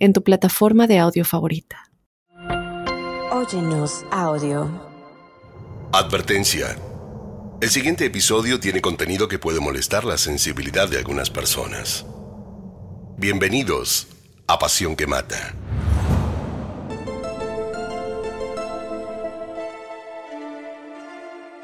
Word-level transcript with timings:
en 0.00 0.14
tu 0.14 0.22
plataforma 0.24 0.86
de 0.86 0.98
audio 0.98 1.24
favorita. 1.24 1.92
Óyenos 3.30 4.02
audio. 4.10 4.68
Advertencia. 5.92 6.76
El 7.60 7.68
siguiente 7.68 8.06
episodio 8.06 8.58
tiene 8.58 8.80
contenido 8.80 9.28
que 9.28 9.38
puede 9.38 9.60
molestar 9.60 10.04
la 10.04 10.16
sensibilidad 10.16 10.88
de 10.88 10.96
algunas 10.96 11.28
personas. 11.28 12.06
Bienvenidos 13.18 14.08
a 14.46 14.58
Pasión 14.58 14.96
que 14.96 15.06
Mata. 15.06 15.54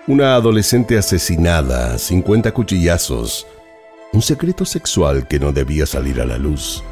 Una 0.06 0.34
adolescente 0.34 0.98
asesinada, 0.98 1.98
50 1.98 2.52
cuchillazos, 2.52 3.46
un 4.12 4.20
secreto 4.20 4.66
sexual 4.66 5.26
que 5.26 5.40
no 5.40 5.52
debía 5.52 5.86
salir 5.86 6.20
a 6.20 6.26
la 6.26 6.36
luz 6.36 6.84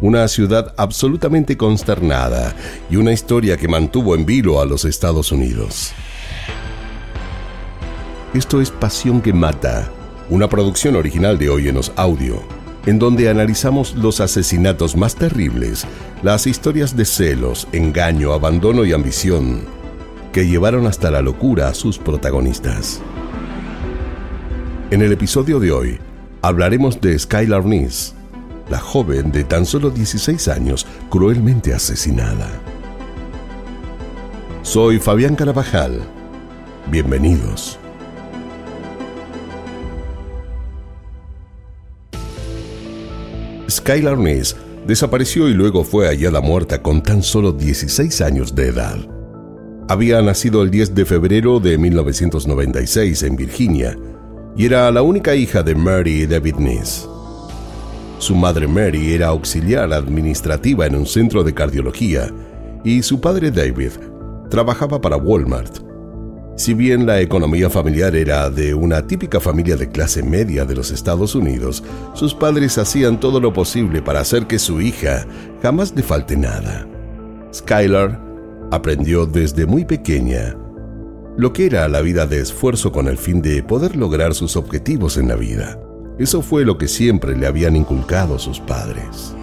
una 0.00 0.28
ciudad 0.28 0.74
absolutamente 0.76 1.56
consternada 1.56 2.54
y 2.88 2.96
una 2.96 3.12
historia 3.12 3.56
que 3.56 3.68
mantuvo 3.68 4.14
en 4.14 4.24
vilo 4.24 4.60
a 4.60 4.66
los 4.66 4.84
Estados 4.84 5.32
Unidos. 5.32 5.92
Esto 8.34 8.60
es 8.60 8.70
Pasión 8.70 9.20
que 9.20 9.32
Mata, 9.32 9.90
una 10.30 10.48
producción 10.48 10.94
original 10.96 11.38
de 11.38 11.50
Óyenos 11.50 11.92
Audio, 11.96 12.42
en 12.86 12.98
donde 12.98 13.28
analizamos 13.28 13.94
los 13.94 14.20
asesinatos 14.20 14.96
más 14.96 15.16
terribles, 15.16 15.86
las 16.22 16.46
historias 16.46 16.96
de 16.96 17.04
celos, 17.04 17.66
engaño, 17.72 18.32
abandono 18.32 18.84
y 18.84 18.92
ambición 18.92 19.62
que 20.32 20.46
llevaron 20.46 20.86
hasta 20.86 21.10
la 21.10 21.22
locura 21.22 21.68
a 21.68 21.74
sus 21.74 21.98
protagonistas. 21.98 23.00
En 24.90 25.02
el 25.02 25.10
episodio 25.12 25.58
de 25.58 25.72
hoy 25.72 25.98
hablaremos 26.42 27.00
de 27.00 27.18
Skylar 27.18 27.64
Nice, 27.64 28.12
la 28.70 28.78
joven 28.78 29.32
de 29.32 29.44
tan 29.44 29.64
solo 29.64 29.90
16 29.90 30.48
años 30.48 30.86
cruelmente 31.08 31.72
asesinada. 31.74 32.48
Soy 34.62 34.98
Fabián 34.98 35.34
Carabajal. 35.34 36.00
Bienvenidos. 36.90 37.78
Skylar 43.70 44.18
Ness 44.18 44.56
desapareció 44.86 45.48
y 45.48 45.54
luego 45.54 45.84
fue 45.84 46.06
hallada 46.06 46.40
muerta 46.40 46.82
con 46.82 47.02
tan 47.02 47.22
solo 47.22 47.52
16 47.52 48.20
años 48.20 48.54
de 48.54 48.68
edad. 48.68 48.98
Había 49.88 50.20
nacido 50.20 50.62
el 50.62 50.70
10 50.70 50.94
de 50.94 51.06
febrero 51.06 51.60
de 51.60 51.78
1996 51.78 53.22
en 53.22 53.36
Virginia 53.36 53.96
y 54.56 54.66
era 54.66 54.90
la 54.90 55.00
única 55.00 55.34
hija 55.34 55.62
de 55.62 55.74
Mary 55.74 56.22
y 56.22 56.26
David. 56.26 56.56
Su 58.18 58.34
madre 58.34 58.66
Mary 58.66 59.14
era 59.14 59.28
auxiliar 59.28 59.92
administrativa 59.92 60.86
en 60.86 60.96
un 60.96 61.06
centro 61.06 61.44
de 61.44 61.54
cardiología 61.54 62.28
y 62.84 63.02
su 63.02 63.20
padre 63.20 63.52
David 63.52 63.92
trabajaba 64.50 65.00
para 65.00 65.16
Walmart. 65.16 65.78
Si 66.56 66.74
bien 66.74 67.06
la 67.06 67.20
economía 67.20 67.70
familiar 67.70 68.16
era 68.16 68.50
de 68.50 68.74
una 68.74 69.06
típica 69.06 69.38
familia 69.38 69.76
de 69.76 69.88
clase 69.90 70.24
media 70.24 70.64
de 70.64 70.74
los 70.74 70.90
Estados 70.90 71.36
Unidos, 71.36 71.84
sus 72.14 72.34
padres 72.34 72.76
hacían 72.78 73.20
todo 73.20 73.38
lo 73.38 73.52
posible 73.52 74.02
para 74.02 74.20
hacer 74.20 74.48
que 74.48 74.58
su 74.58 74.80
hija 74.80 75.24
jamás 75.62 75.94
le 75.94 76.02
falte 76.02 76.36
nada. 76.36 76.88
Skylar 77.54 78.20
aprendió 78.72 79.26
desde 79.26 79.64
muy 79.64 79.84
pequeña 79.84 80.56
lo 81.36 81.52
que 81.52 81.66
era 81.66 81.86
la 81.86 82.00
vida 82.00 82.26
de 82.26 82.40
esfuerzo 82.40 82.90
con 82.90 83.06
el 83.06 83.16
fin 83.16 83.40
de 83.40 83.62
poder 83.62 83.94
lograr 83.94 84.34
sus 84.34 84.56
objetivos 84.56 85.16
en 85.16 85.28
la 85.28 85.36
vida. 85.36 85.78
Eso 86.18 86.42
fue 86.42 86.64
lo 86.64 86.78
que 86.78 86.88
siempre 86.88 87.36
le 87.36 87.46
habían 87.46 87.76
inculcado 87.76 88.38
sus 88.38 88.60
padres. 88.60 89.34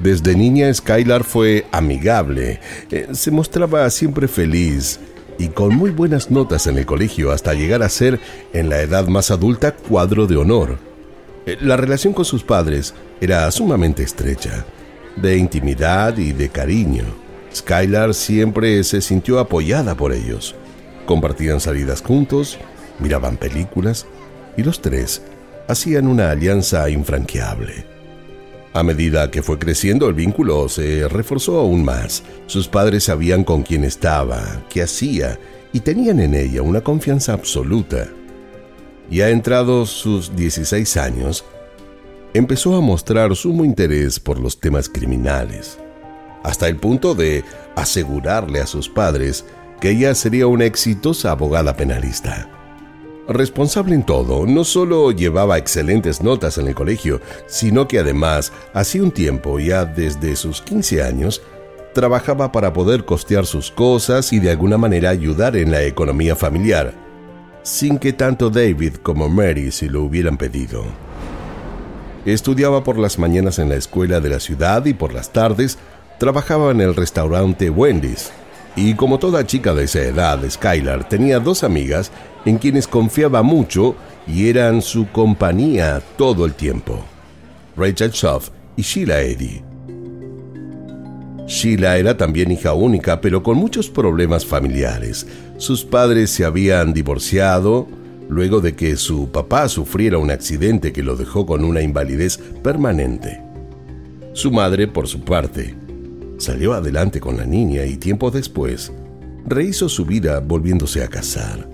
Desde 0.00 0.34
niña 0.34 0.72
Skylar 0.74 1.24
fue 1.24 1.66
amigable, 1.72 2.60
eh, 2.90 3.08
se 3.12 3.30
mostraba 3.30 3.88
siempre 3.90 4.28
feliz 4.28 5.00
y 5.38 5.48
con 5.48 5.74
muy 5.74 5.90
buenas 5.90 6.30
notas 6.30 6.66
en 6.66 6.78
el 6.78 6.86
colegio 6.86 7.30
hasta 7.30 7.54
llegar 7.54 7.82
a 7.82 7.88
ser, 7.88 8.20
en 8.52 8.68
la 8.68 8.80
edad 8.80 9.06
más 9.06 9.30
adulta, 9.30 9.74
cuadro 9.74 10.26
de 10.26 10.36
honor. 10.36 10.78
Eh, 11.46 11.56
la 11.60 11.76
relación 11.76 12.12
con 12.12 12.24
sus 12.24 12.42
padres 12.42 12.94
era 13.20 13.50
sumamente 13.50 14.02
estrecha, 14.02 14.64
de 15.16 15.36
intimidad 15.36 16.18
y 16.18 16.32
de 16.32 16.48
cariño. 16.48 17.04
Skylar 17.54 18.14
siempre 18.14 18.82
se 18.84 19.00
sintió 19.00 19.38
apoyada 19.38 19.94
por 19.94 20.12
ellos. 20.12 20.54
Compartían 21.06 21.60
salidas 21.60 22.02
juntos, 22.02 22.58
miraban 22.98 23.36
películas, 23.36 24.06
y 24.56 24.62
los 24.62 24.80
tres 24.80 25.22
hacían 25.68 26.06
una 26.06 26.30
alianza 26.30 26.88
infranqueable. 26.90 27.86
A 28.74 28.82
medida 28.82 29.30
que 29.30 29.42
fue 29.42 29.58
creciendo 29.58 30.08
el 30.08 30.14
vínculo 30.14 30.68
se 30.68 31.08
reforzó 31.08 31.60
aún 31.60 31.84
más. 31.84 32.24
Sus 32.46 32.66
padres 32.66 33.04
sabían 33.04 33.44
con 33.44 33.62
quién 33.62 33.84
estaba, 33.84 34.64
qué 34.68 34.82
hacía 34.82 35.38
y 35.72 35.80
tenían 35.80 36.18
en 36.18 36.34
ella 36.34 36.62
una 36.62 36.80
confianza 36.80 37.32
absoluta. 37.34 38.08
Ya 39.10 39.28
entrados 39.28 39.90
sus 39.90 40.34
16 40.34 40.96
años, 40.96 41.44
empezó 42.32 42.74
a 42.74 42.80
mostrar 42.80 43.36
sumo 43.36 43.64
interés 43.64 44.18
por 44.18 44.40
los 44.40 44.58
temas 44.58 44.88
criminales, 44.88 45.78
hasta 46.42 46.66
el 46.66 46.76
punto 46.76 47.14
de 47.14 47.44
asegurarle 47.76 48.60
a 48.60 48.66
sus 48.66 48.88
padres 48.88 49.44
que 49.80 49.90
ella 49.90 50.14
sería 50.16 50.48
una 50.48 50.64
exitosa 50.64 51.30
abogada 51.30 51.76
penalista. 51.76 52.48
Responsable 53.28 53.94
en 53.94 54.04
todo, 54.04 54.44
no 54.44 54.64
solo 54.64 55.10
llevaba 55.10 55.56
excelentes 55.56 56.22
notas 56.22 56.58
en 56.58 56.68
el 56.68 56.74
colegio, 56.74 57.22
sino 57.46 57.88
que 57.88 57.98
además, 57.98 58.52
hacía 58.74 59.02
un 59.02 59.12
tiempo, 59.12 59.58
ya 59.58 59.86
desde 59.86 60.36
sus 60.36 60.60
15 60.60 61.02
años, 61.02 61.40
trabajaba 61.94 62.52
para 62.52 62.74
poder 62.74 63.06
costear 63.06 63.46
sus 63.46 63.70
cosas 63.70 64.30
y 64.34 64.40
de 64.40 64.50
alguna 64.50 64.76
manera 64.76 65.08
ayudar 65.08 65.56
en 65.56 65.70
la 65.70 65.82
economía 65.84 66.36
familiar, 66.36 66.92
sin 67.62 67.98
que 67.98 68.12
tanto 68.12 68.50
David 68.50 68.96
como 68.96 69.30
Mary 69.30 69.70
se 69.70 69.86
lo 69.86 70.02
hubieran 70.02 70.36
pedido. 70.36 70.84
Estudiaba 72.26 72.84
por 72.84 72.98
las 72.98 73.18
mañanas 73.18 73.58
en 73.58 73.70
la 73.70 73.76
escuela 73.76 74.20
de 74.20 74.28
la 74.28 74.40
ciudad 74.40 74.84
y 74.84 74.92
por 74.92 75.14
las 75.14 75.32
tardes 75.32 75.78
trabajaba 76.18 76.72
en 76.72 76.82
el 76.82 76.94
restaurante 76.94 77.70
Wendy's, 77.70 78.32
y 78.76 78.94
como 78.94 79.18
toda 79.18 79.46
chica 79.46 79.72
de 79.72 79.84
esa 79.84 80.00
edad, 80.00 80.40
Skylar 80.50 81.08
tenía 81.08 81.38
dos 81.38 81.64
amigas 81.64 82.10
en 82.44 82.58
quienes 82.58 82.86
confiaba 82.86 83.42
mucho 83.42 83.94
y 84.26 84.48
eran 84.48 84.82
su 84.82 85.08
compañía 85.10 86.02
todo 86.16 86.44
el 86.44 86.54
tiempo. 86.54 87.04
Rachel 87.76 88.10
Schaff 88.10 88.50
y 88.76 88.82
Sheila 88.82 89.22
Eddy. 89.22 89.62
Sheila 91.46 91.98
era 91.98 92.16
también 92.16 92.50
hija 92.50 92.72
única, 92.72 93.20
pero 93.20 93.42
con 93.42 93.56
muchos 93.56 93.90
problemas 93.90 94.46
familiares. 94.46 95.26
Sus 95.58 95.84
padres 95.84 96.30
se 96.30 96.44
habían 96.44 96.92
divorciado 96.94 97.86
luego 98.28 98.60
de 98.60 98.74
que 98.74 98.96
su 98.96 99.30
papá 99.30 99.68
sufriera 99.68 100.18
un 100.18 100.30
accidente 100.30 100.92
que 100.92 101.02
lo 101.02 101.16
dejó 101.16 101.44
con 101.44 101.64
una 101.64 101.82
invalidez 101.82 102.38
permanente. 102.62 103.42
Su 104.32 104.50
madre, 104.50 104.88
por 104.88 105.06
su 105.06 105.20
parte, 105.20 105.74
Salió 106.38 106.74
adelante 106.74 107.20
con 107.20 107.36
la 107.36 107.46
niña 107.46 107.84
y 107.84 107.96
tiempo 107.96 108.30
después 108.30 108.92
rehizo 109.46 109.88
su 109.88 110.04
vida 110.04 110.40
volviéndose 110.40 111.02
a 111.02 111.08
casar. 111.08 111.73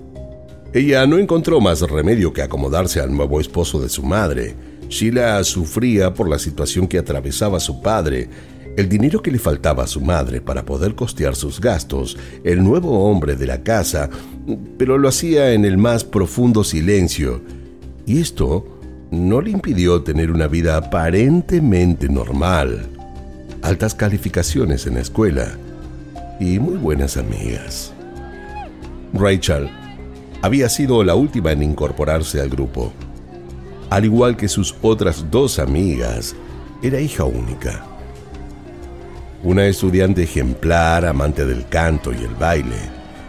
Ella 0.73 1.05
no 1.05 1.17
encontró 1.17 1.59
más 1.59 1.81
remedio 1.81 2.31
que 2.31 2.41
acomodarse 2.41 3.01
al 3.01 3.13
nuevo 3.13 3.41
esposo 3.41 3.81
de 3.81 3.89
su 3.89 4.03
madre. 4.03 4.55
Sheila 4.87 5.43
sufría 5.43 6.13
por 6.13 6.29
la 6.29 6.39
situación 6.39 6.87
que 6.87 6.97
atravesaba 6.97 7.59
su 7.59 7.81
padre, 7.81 8.29
el 8.77 8.87
dinero 8.87 9.21
que 9.21 9.31
le 9.31 9.39
faltaba 9.39 9.83
a 9.83 9.87
su 9.87 9.99
madre 9.99 10.39
para 10.39 10.63
poder 10.63 10.95
costear 10.95 11.35
sus 11.35 11.59
gastos, 11.59 12.17
el 12.45 12.63
nuevo 12.63 13.03
hombre 13.03 13.35
de 13.35 13.47
la 13.47 13.63
casa, 13.63 14.09
pero 14.77 14.97
lo 14.97 15.09
hacía 15.09 15.51
en 15.51 15.65
el 15.65 15.77
más 15.77 16.05
profundo 16.05 16.63
silencio. 16.63 17.41
Y 18.05 18.21
esto 18.21 18.65
no 19.11 19.41
le 19.41 19.51
impidió 19.51 20.03
tener 20.03 20.31
una 20.31 20.47
vida 20.47 20.77
aparentemente 20.77 22.07
normal 22.07 22.87
altas 23.61 23.93
calificaciones 23.93 24.87
en 24.87 24.95
la 24.95 25.01
escuela 25.01 25.57
y 26.39 26.59
muy 26.59 26.77
buenas 26.77 27.17
amigas. 27.17 27.93
Rachel 29.13 29.69
había 30.41 30.69
sido 30.69 31.03
la 31.03 31.15
última 31.15 31.51
en 31.51 31.63
incorporarse 31.63 32.41
al 32.41 32.49
grupo. 32.49 32.91
Al 33.89 34.05
igual 34.05 34.37
que 34.37 34.47
sus 34.47 34.75
otras 34.81 35.29
dos 35.29 35.59
amigas, 35.59 36.35
era 36.81 36.99
hija 36.99 37.23
única. 37.25 37.85
Una 39.43 39.65
estudiante 39.65 40.23
ejemplar, 40.23 41.05
amante 41.05 41.45
del 41.45 41.67
canto 41.67 42.11
y 42.13 42.17
el 42.17 42.35
baile, 42.35 42.77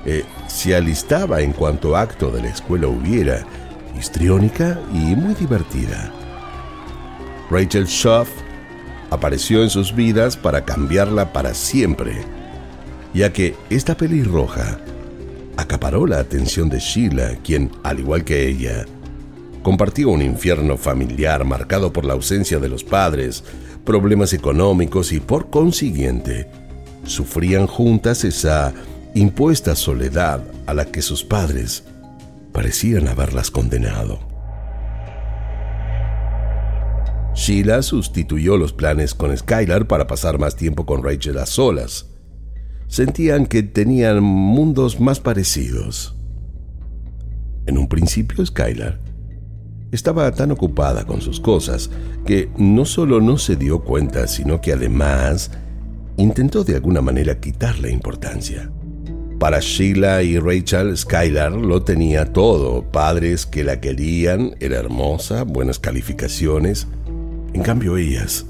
eh, 0.04 0.24
se 0.46 0.74
alistaba 0.74 1.40
en 1.40 1.52
cuanto 1.52 1.96
acto 1.96 2.30
de 2.30 2.42
la 2.42 2.48
escuela 2.48 2.88
hubiera, 2.88 3.44
histriónica 3.98 4.80
y 4.92 5.14
muy 5.16 5.34
divertida. 5.34 6.12
Rachel 7.50 7.86
Schaff 7.86 8.28
apareció 9.10 9.62
en 9.62 9.70
sus 9.70 9.94
vidas 9.94 10.36
para 10.36 10.64
cambiarla 10.64 11.32
para 11.32 11.54
siempre, 11.54 12.22
ya 13.12 13.32
que 13.32 13.54
esta 13.68 13.96
pelirroja 13.96 14.78
acaparó 15.62 16.06
la 16.06 16.18
atención 16.18 16.68
de 16.68 16.78
Sheila, 16.78 17.36
quien, 17.42 17.70
al 17.82 18.00
igual 18.00 18.24
que 18.24 18.48
ella, 18.48 18.84
compartía 19.62 20.08
un 20.08 20.22
infierno 20.22 20.76
familiar 20.76 21.44
marcado 21.44 21.92
por 21.92 22.04
la 22.04 22.14
ausencia 22.14 22.58
de 22.58 22.68
los 22.68 22.84
padres, 22.84 23.44
problemas 23.84 24.32
económicos 24.32 25.12
y 25.12 25.20
por 25.20 25.50
consiguiente 25.50 26.48
sufrían 27.04 27.66
juntas 27.66 28.24
esa 28.24 28.72
impuesta 29.14 29.74
soledad 29.74 30.42
a 30.66 30.74
la 30.74 30.84
que 30.86 31.02
sus 31.02 31.24
padres 31.24 31.84
parecían 32.52 33.08
haberlas 33.08 33.50
condenado. 33.50 34.20
Sheila 37.34 37.82
sustituyó 37.82 38.58
los 38.58 38.72
planes 38.72 39.14
con 39.14 39.36
Skylar 39.36 39.86
para 39.86 40.06
pasar 40.06 40.38
más 40.38 40.54
tiempo 40.54 40.84
con 40.84 41.02
Rachel 41.02 41.38
a 41.38 41.46
solas. 41.46 42.11
Sentían 42.92 43.46
que 43.46 43.62
tenían 43.62 44.22
mundos 44.22 45.00
más 45.00 45.18
parecidos. 45.18 46.14
En 47.64 47.78
un 47.78 47.88
principio, 47.88 48.44
Skylar 48.44 49.00
estaba 49.90 50.30
tan 50.32 50.50
ocupada 50.50 51.06
con 51.06 51.22
sus 51.22 51.40
cosas 51.40 51.88
que 52.26 52.50
no 52.58 52.84
solo 52.84 53.22
no 53.22 53.38
se 53.38 53.56
dio 53.56 53.82
cuenta, 53.82 54.26
sino 54.26 54.60
que 54.60 54.74
además 54.74 55.52
intentó 56.18 56.64
de 56.64 56.74
alguna 56.74 57.00
manera 57.00 57.40
quitarle 57.40 57.90
importancia. 57.90 58.70
Para 59.38 59.60
Sheila 59.60 60.22
y 60.22 60.38
Rachel, 60.38 60.94
Skylar 60.94 61.52
lo 61.52 61.84
tenía 61.84 62.30
todo, 62.30 62.92
padres 62.92 63.46
que 63.46 63.64
la 63.64 63.80
querían, 63.80 64.54
era 64.60 64.76
hermosa, 64.76 65.44
buenas 65.44 65.78
calificaciones. 65.78 66.86
En 67.54 67.62
cambio 67.62 67.96
ellas 67.96 68.44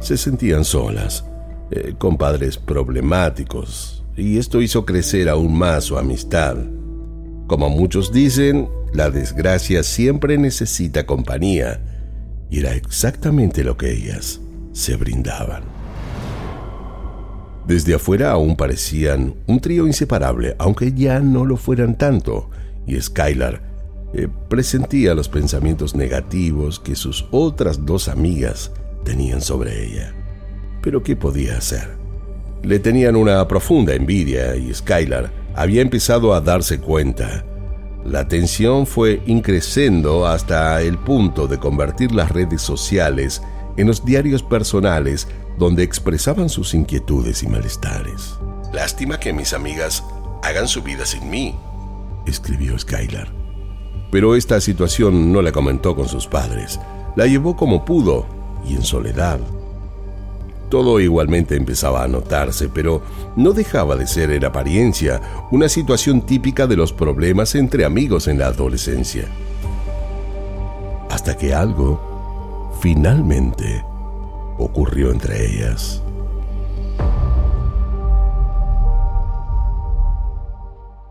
se 0.00 0.16
sentían 0.16 0.64
solas, 0.64 1.24
eh, 1.70 1.94
con 1.98 2.16
padres 2.16 2.58
problemáticos, 2.58 4.04
y 4.16 4.38
esto 4.38 4.62
hizo 4.62 4.86
crecer 4.86 5.28
aún 5.28 5.56
más 5.56 5.84
su 5.84 5.98
amistad. 5.98 6.56
Como 7.46 7.68
muchos 7.68 8.12
dicen, 8.12 8.68
la 8.92 9.10
desgracia 9.10 9.82
siempre 9.82 10.38
necesita 10.38 11.06
compañía, 11.06 11.80
y 12.50 12.60
era 12.60 12.72
exactamente 12.74 13.64
lo 13.64 13.76
que 13.76 13.92
ellas 13.92 14.40
se 14.72 14.96
brindaban. 14.96 15.64
Desde 17.66 17.94
afuera 17.94 18.30
aún 18.30 18.56
parecían 18.56 19.34
un 19.46 19.60
trío 19.60 19.86
inseparable, 19.86 20.54
aunque 20.58 20.92
ya 20.92 21.18
no 21.20 21.44
lo 21.44 21.56
fueran 21.56 21.98
tanto, 21.98 22.48
y 22.86 23.00
Skylar 23.00 23.60
eh, 24.14 24.28
presentía 24.48 25.14
los 25.14 25.28
pensamientos 25.28 25.94
negativos 25.94 26.78
que 26.78 26.94
sus 26.94 27.26
otras 27.32 27.84
dos 27.84 28.08
amigas 28.08 28.70
tenían 29.04 29.40
sobre 29.40 29.84
ella. 29.84 30.15
Pero 30.86 31.02
¿qué 31.02 31.16
podía 31.16 31.58
hacer? 31.58 31.96
Le 32.62 32.78
tenían 32.78 33.16
una 33.16 33.48
profunda 33.48 33.92
envidia 33.92 34.54
y 34.54 34.72
Skylar 34.72 35.32
había 35.56 35.82
empezado 35.82 36.32
a 36.32 36.40
darse 36.40 36.78
cuenta. 36.78 37.44
La 38.04 38.28
tensión 38.28 38.86
fue 38.86 39.20
increciendo 39.26 40.28
hasta 40.28 40.80
el 40.82 40.96
punto 40.96 41.48
de 41.48 41.58
convertir 41.58 42.12
las 42.12 42.30
redes 42.30 42.62
sociales 42.62 43.42
en 43.76 43.88
los 43.88 44.04
diarios 44.04 44.44
personales 44.44 45.26
donde 45.58 45.82
expresaban 45.82 46.48
sus 46.48 46.72
inquietudes 46.72 47.42
y 47.42 47.48
malestares. 47.48 48.36
Lástima 48.72 49.18
que 49.18 49.32
mis 49.32 49.54
amigas 49.54 50.04
hagan 50.44 50.68
su 50.68 50.84
vida 50.84 51.04
sin 51.04 51.28
mí, 51.28 51.56
escribió 52.28 52.78
Skylar. 52.78 53.32
Pero 54.12 54.36
esta 54.36 54.60
situación 54.60 55.32
no 55.32 55.42
la 55.42 55.50
comentó 55.50 55.96
con 55.96 56.06
sus 56.06 56.28
padres, 56.28 56.78
la 57.16 57.26
llevó 57.26 57.56
como 57.56 57.84
pudo 57.84 58.24
y 58.64 58.76
en 58.76 58.84
soledad. 58.84 59.40
Todo 60.68 60.98
igualmente 60.98 61.54
empezaba 61.54 62.02
a 62.02 62.08
notarse, 62.08 62.68
pero 62.68 63.02
no 63.36 63.52
dejaba 63.52 63.96
de 63.96 64.06
ser 64.06 64.30
en 64.32 64.44
apariencia 64.44 65.20
una 65.52 65.68
situación 65.68 66.22
típica 66.22 66.66
de 66.66 66.76
los 66.76 66.92
problemas 66.92 67.54
entre 67.54 67.84
amigos 67.84 68.26
en 68.26 68.38
la 68.38 68.46
adolescencia. 68.46 69.28
Hasta 71.08 71.36
que 71.36 71.54
algo, 71.54 72.76
finalmente, 72.80 73.84
ocurrió 74.58 75.12
entre 75.12 75.46
ellas. 75.46 76.02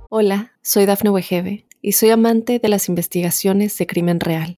Hola, 0.09 0.51
soy 0.61 0.85
Dafne 0.85 1.09
Wegebe 1.09 1.65
y 1.81 1.93
soy 1.93 2.09
amante 2.09 2.59
de 2.59 2.69
las 2.69 2.89
investigaciones 2.89 3.77
de 3.77 3.87
crimen 3.87 4.19
real. 4.19 4.57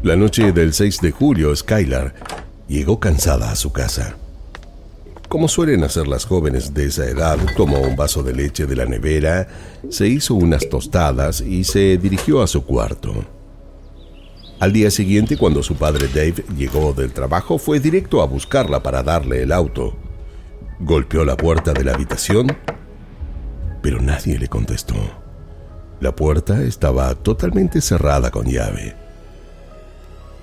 La 0.00 0.14
noche 0.14 0.52
del 0.52 0.72
6 0.72 1.00
de 1.00 1.10
julio, 1.10 1.54
Skylar 1.56 2.14
llegó 2.68 3.00
cansada 3.00 3.50
a 3.50 3.56
su 3.56 3.72
casa. 3.72 4.14
Como 5.28 5.48
suelen 5.48 5.82
hacer 5.82 6.06
las 6.06 6.24
jóvenes 6.24 6.72
de 6.72 6.86
esa 6.86 7.04
edad, 7.06 7.36
tomó 7.56 7.80
un 7.80 7.96
vaso 7.96 8.22
de 8.22 8.32
leche 8.32 8.66
de 8.66 8.76
la 8.76 8.86
nevera, 8.86 9.48
se 9.90 10.06
hizo 10.06 10.34
unas 10.34 10.68
tostadas 10.68 11.40
y 11.40 11.64
se 11.64 11.98
dirigió 11.98 12.42
a 12.42 12.46
su 12.46 12.64
cuarto. 12.64 13.12
Al 14.60 14.72
día 14.72 14.92
siguiente, 14.92 15.36
cuando 15.36 15.64
su 15.64 15.74
padre 15.74 16.06
Dave 16.06 16.44
llegó 16.56 16.92
del 16.92 17.12
trabajo, 17.12 17.58
fue 17.58 17.80
directo 17.80 18.22
a 18.22 18.26
buscarla 18.26 18.80
para 18.84 19.02
darle 19.02 19.42
el 19.42 19.50
auto. 19.50 19.96
Golpeó 20.78 21.24
la 21.24 21.36
puerta 21.36 21.72
de 21.72 21.82
la 21.82 21.94
habitación, 21.94 22.56
pero 23.82 24.00
nadie 24.00 24.38
le 24.38 24.46
contestó. 24.46 24.94
La 26.00 26.14
puerta 26.14 26.62
estaba 26.62 27.12
totalmente 27.16 27.80
cerrada 27.80 28.30
con 28.30 28.46
llave. 28.46 29.07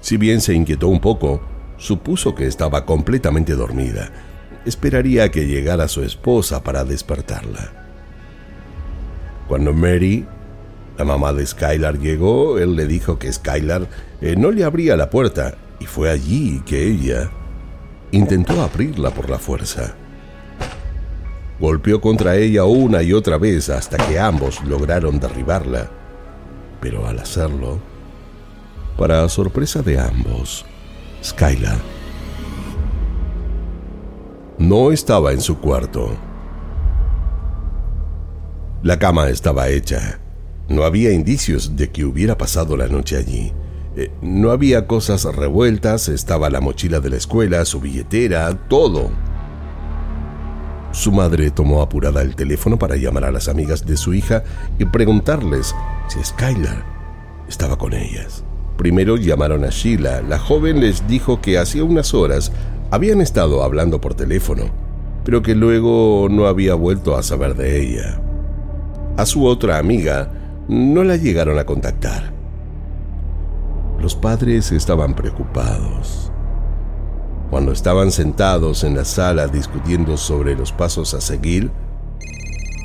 Si 0.05 0.17
bien 0.17 0.39
se 0.39 0.53
inquietó 0.53 0.87
un 0.87 0.99
poco, 0.99 1.41
supuso 1.77 2.35
que 2.35 2.45
estaba 2.45 2.85
completamente 2.85 3.55
dormida. 3.55 4.11
Esperaría 4.63 5.31
que 5.31 5.47
llegara 5.47 5.87
su 5.87 6.03
esposa 6.03 6.63
para 6.63 6.85
despertarla. 6.85 7.71
Cuando 9.47 9.73
Mary, 9.73 10.23
la 10.95 11.05
mamá 11.05 11.33
de 11.33 11.43
Skylar, 11.43 11.97
llegó, 11.97 12.59
él 12.59 12.75
le 12.75 12.85
dijo 12.85 13.17
que 13.17 13.33
Skylar 13.33 13.87
eh, 14.21 14.35
no 14.37 14.51
le 14.51 14.63
abría 14.63 14.95
la 14.95 15.09
puerta 15.09 15.55
y 15.79 15.87
fue 15.87 16.11
allí 16.11 16.61
que 16.67 16.83
ella 16.83 17.31
intentó 18.11 18.61
abrirla 18.61 19.09
por 19.09 19.27
la 19.27 19.39
fuerza. 19.39 19.95
Golpeó 21.59 21.99
contra 21.99 22.35
ella 22.35 22.65
una 22.65 23.01
y 23.01 23.11
otra 23.11 23.39
vez 23.39 23.71
hasta 23.71 23.97
que 23.97 24.19
ambos 24.19 24.63
lograron 24.65 25.19
derribarla, 25.19 25.89
pero 26.79 27.07
al 27.07 27.17
hacerlo, 27.17 27.79
para 28.97 29.27
sorpresa 29.29 29.81
de 29.81 29.99
ambos, 29.99 30.65
Skylar 31.23 31.95
no 34.57 34.91
estaba 34.91 35.33
en 35.33 35.41
su 35.41 35.57
cuarto. 35.59 36.15
La 38.83 38.97
cama 38.99 39.29
estaba 39.29 39.67
hecha. 39.69 40.19
No 40.69 40.83
había 40.83 41.11
indicios 41.11 41.75
de 41.75 41.91
que 41.91 42.05
hubiera 42.05 42.37
pasado 42.37 42.77
la 42.77 42.87
noche 42.87 43.17
allí. 43.17 43.51
Eh, 43.97 44.11
no 44.21 44.51
había 44.51 44.87
cosas 44.87 45.23
revueltas, 45.25 46.07
estaba 46.07 46.49
la 46.49 46.61
mochila 46.61 46.99
de 46.99 47.09
la 47.09 47.17
escuela, 47.17 47.65
su 47.65 47.79
billetera, 47.79 48.53
todo. 48.67 49.09
Su 50.91 51.11
madre 51.11 51.51
tomó 51.51 51.81
apurada 51.81 52.21
el 52.21 52.35
teléfono 52.35 52.79
para 52.79 52.95
llamar 52.95 53.25
a 53.25 53.31
las 53.31 53.49
amigas 53.49 53.85
de 53.85 53.97
su 53.97 54.13
hija 54.13 54.43
y 54.79 54.85
preguntarles 54.85 55.75
si 56.07 56.23
Skylar 56.23 56.85
estaba 57.47 57.77
con 57.77 57.93
ellas. 57.93 58.45
Primero 58.77 59.17
llamaron 59.17 59.63
a 59.63 59.69
Sheila. 59.69 60.21
La 60.21 60.37
joven 60.37 60.81
les 60.81 61.07
dijo 61.07 61.41
que 61.41 61.57
hacía 61.57 61.83
unas 61.83 62.13
horas 62.13 62.51
habían 62.91 63.21
estado 63.21 63.63
hablando 63.63 63.99
por 63.99 64.13
teléfono, 64.13 64.65
pero 65.23 65.41
que 65.41 65.55
luego 65.55 66.27
no 66.29 66.47
había 66.47 66.75
vuelto 66.75 67.15
a 67.15 67.23
saber 67.23 67.55
de 67.55 67.81
ella. 67.81 68.21
A 69.17 69.25
su 69.25 69.45
otra 69.45 69.77
amiga 69.77 70.31
no 70.67 71.03
la 71.03 71.15
llegaron 71.15 71.57
a 71.57 71.65
contactar. 71.65 72.33
Los 73.99 74.15
padres 74.15 74.71
estaban 74.71 75.15
preocupados. 75.15 76.31
Cuando 77.49 77.71
estaban 77.71 78.11
sentados 78.11 78.83
en 78.83 78.95
la 78.95 79.05
sala 79.05 79.47
discutiendo 79.47 80.17
sobre 80.17 80.55
los 80.55 80.71
pasos 80.71 81.13
a 81.13 81.21
seguir, 81.21 81.71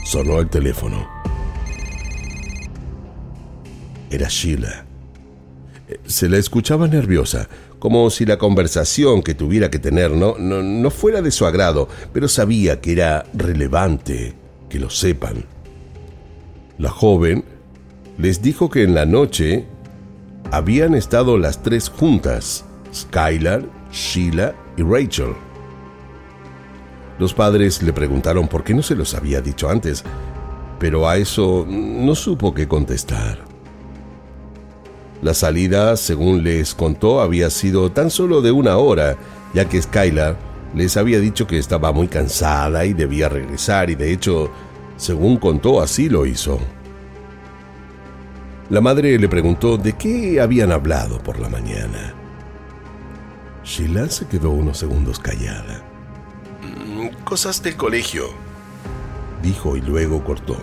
sonó 0.04 0.38
el 0.38 0.48
teléfono. 0.48 1.08
Era 4.10 4.28
Sheila. 4.28 4.89
Se 6.10 6.28
la 6.28 6.38
escuchaba 6.38 6.88
nerviosa, 6.88 7.48
como 7.78 8.10
si 8.10 8.26
la 8.26 8.36
conversación 8.36 9.22
que 9.22 9.36
tuviera 9.36 9.70
que 9.70 9.78
tener 9.78 10.10
no, 10.10 10.36
no, 10.38 10.90
fuera 10.90 11.22
de 11.22 11.30
su 11.30 11.46
agrado, 11.46 11.88
pero 12.12 12.26
sabía 12.26 12.80
que 12.80 12.90
era 12.90 13.24
relevante 13.32 14.34
que 14.68 14.80
lo 14.80 14.90
sepan. 14.90 15.44
La 16.78 16.90
joven 16.90 17.44
les 18.18 18.42
dijo 18.42 18.70
que 18.70 18.82
en 18.82 18.92
la 18.92 19.06
noche 19.06 19.66
habían 20.50 20.96
estado 20.96 21.38
las 21.38 21.62
tres 21.62 21.88
juntas, 21.88 22.64
Skylar, 22.92 23.62
Sheila 23.92 24.56
y 24.76 24.82
Rachel. 24.82 25.34
Los 27.20 27.34
padres 27.34 27.84
le 27.84 27.92
preguntaron 27.92 28.48
por 28.48 28.64
qué 28.64 28.74
no 28.74 28.82
se 28.82 28.96
los 28.96 29.14
había 29.14 29.40
dicho 29.40 29.70
antes, 29.70 30.02
pero 30.80 31.08
a 31.08 31.18
eso 31.18 31.64
no 31.68 32.16
supo 32.16 32.52
qué 32.52 32.66
contestar. 32.66 33.49
La 35.22 35.34
salida, 35.34 35.96
según 35.96 36.42
les 36.42 36.74
contó, 36.74 37.20
había 37.20 37.50
sido 37.50 37.92
tan 37.92 38.10
solo 38.10 38.40
de 38.40 38.52
una 38.52 38.78
hora, 38.78 39.16
ya 39.52 39.66
que 39.66 39.80
Skylar 39.80 40.36
les 40.74 40.96
había 40.96 41.20
dicho 41.20 41.46
que 41.46 41.58
estaba 41.58 41.92
muy 41.92 42.08
cansada 42.08 42.84
y 42.84 42.94
debía 42.94 43.28
regresar, 43.28 43.90
y 43.90 43.96
de 43.96 44.12
hecho, 44.12 44.50
según 44.96 45.36
contó, 45.36 45.82
así 45.82 46.08
lo 46.08 46.24
hizo. 46.24 46.58
La 48.70 48.80
madre 48.80 49.18
le 49.18 49.28
preguntó 49.28 49.76
de 49.76 49.94
qué 49.94 50.40
habían 50.40 50.72
hablado 50.72 51.18
por 51.18 51.38
la 51.38 51.48
mañana. 51.48 52.14
Sheila 53.64 54.08
se 54.08 54.26
quedó 54.26 54.50
unos 54.50 54.78
segundos 54.78 55.18
callada. 55.18 55.82
Mm, 56.62 57.24
cosas 57.24 57.62
del 57.62 57.76
colegio, 57.76 58.28
dijo 59.42 59.76
y 59.76 59.80
luego 59.80 60.24
cortó. 60.24 60.56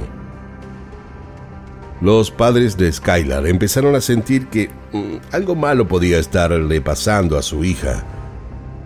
Los 1.99 2.29
padres 2.29 2.77
de 2.77 2.91
Skylar 2.91 3.47
empezaron 3.47 3.95
a 3.95 4.01
sentir 4.01 4.47
que 4.47 4.69
mm, 4.93 5.17
algo 5.31 5.55
malo 5.55 5.87
podía 5.87 6.19
estarle 6.19 6.79
pasando 6.79 7.37
a 7.37 7.41
su 7.41 7.63
hija. 7.63 8.03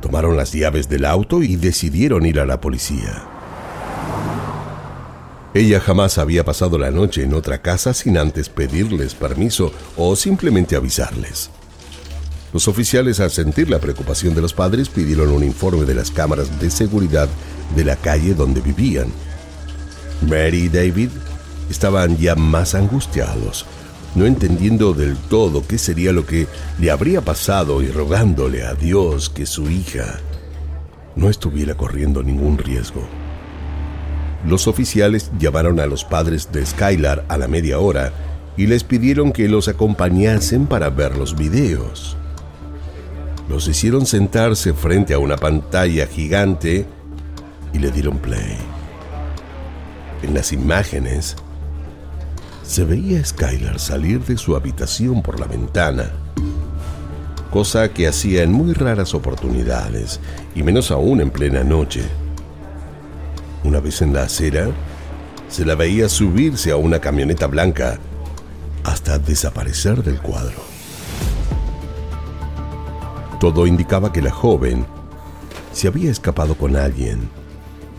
Tomaron 0.01 0.37
las 0.37 0.53
llaves 0.53 0.87
del 0.87 1.05
auto 1.05 1.43
y 1.43 1.57
decidieron 1.57 2.25
ir 2.25 2.39
a 2.39 2.45
la 2.45 2.61
policía. 2.61 3.23
Ella 5.53 5.81
jamás 5.81 6.17
había 6.17 6.45
pasado 6.45 6.77
la 6.77 6.91
noche 6.91 7.23
en 7.23 7.33
otra 7.33 7.61
casa 7.61 7.93
sin 7.93 8.17
antes 8.17 8.47
pedirles 8.47 9.13
permiso 9.13 9.73
o 9.97 10.15
simplemente 10.15 10.77
avisarles. 10.77 11.49
Los 12.53 12.69
oficiales, 12.69 13.19
al 13.19 13.31
sentir 13.31 13.69
la 13.69 13.79
preocupación 13.79 14.33
de 14.33 14.41
los 14.41 14.53
padres, 14.53 14.87
pidieron 14.87 15.29
un 15.29 15.43
informe 15.43 15.83
de 15.83 15.95
las 15.95 16.11
cámaras 16.11 16.59
de 16.61 16.69
seguridad 16.69 17.27
de 17.75 17.83
la 17.83 17.97
calle 17.97 18.33
donde 18.33 18.61
vivían. 18.61 19.07
Mary 20.21 20.63
y 20.63 20.69
David 20.69 21.09
estaban 21.69 22.17
ya 22.17 22.35
más 22.35 22.75
angustiados, 22.75 23.65
no 24.15 24.25
entendiendo 24.25 24.93
del 24.93 25.15
todo 25.15 25.65
qué 25.65 25.77
sería 25.77 26.11
lo 26.11 26.25
que 26.25 26.47
le 26.79 26.91
habría 26.91 27.21
pasado 27.21 27.81
y 27.81 27.87
rogándole 27.87 28.63
a 28.63 28.73
Dios 28.73 29.29
que 29.29 29.45
su 29.45 29.69
hija 29.69 30.19
no 31.15 31.29
estuviera 31.29 31.75
corriendo 31.75 32.23
ningún 32.23 32.57
riesgo. 32.57 33.01
Los 34.47 34.67
oficiales 34.67 35.31
llamaron 35.37 35.79
a 35.79 35.85
los 35.85 36.03
padres 36.03 36.51
de 36.51 36.65
Skylar 36.65 37.25
a 37.27 37.37
la 37.37 37.47
media 37.47 37.79
hora 37.79 38.11
y 38.57 38.67
les 38.67 38.83
pidieron 38.83 39.31
que 39.31 39.47
los 39.47 39.67
acompañasen 39.67 40.65
para 40.67 40.89
ver 40.89 41.15
los 41.17 41.37
videos. 41.37 42.17
Los 43.49 43.67
hicieron 43.67 44.05
sentarse 44.05 44.73
frente 44.73 45.13
a 45.13 45.19
una 45.19 45.37
pantalla 45.37 46.07
gigante 46.07 46.85
y 47.73 47.79
le 47.79 47.91
dieron 47.91 48.17
play. 48.17 48.57
En 50.23 50.33
las 50.33 50.51
imágenes 50.51 51.35
se 52.71 52.85
veía 52.85 53.19
a 53.19 53.25
Skylar 53.25 53.79
salir 53.81 54.23
de 54.23 54.37
su 54.37 54.55
habitación 54.55 55.21
por 55.21 55.41
la 55.41 55.45
ventana, 55.45 56.09
cosa 57.51 57.91
que 57.91 58.07
hacía 58.07 58.43
en 58.43 58.53
muy 58.53 58.71
raras 58.71 59.13
oportunidades, 59.13 60.21
y 60.55 60.63
menos 60.63 60.89
aún 60.89 61.19
en 61.19 61.31
plena 61.31 61.65
noche. 61.65 62.01
Una 63.65 63.81
vez 63.81 64.01
en 64.01 64.13
la 64.13 64.23
acera, 64.23 64.69
se 65.49 65.65
la 65.65 65.75
veía 65.75 66.07
subirse 66.07 66.71
a 66.71 66.77
una 66.77 66.99
camioneta 66.99 67.45
blanca 67.47 67.99
hasta 68.85 69.19
desaparecer 69.19 70.01
del 70.01 70.21
cuadro. 70.21 70.63
Todo 73.41 73.67
indicaba 73.67 74.13
que 74.13 74.21
la 74.21 74.31
joven 74.31 74.85
se 75.73 75.89
había 75.89 76.09
escapado 76.09 76.55
con 76.55 76.77
alguien, 76.77 77.27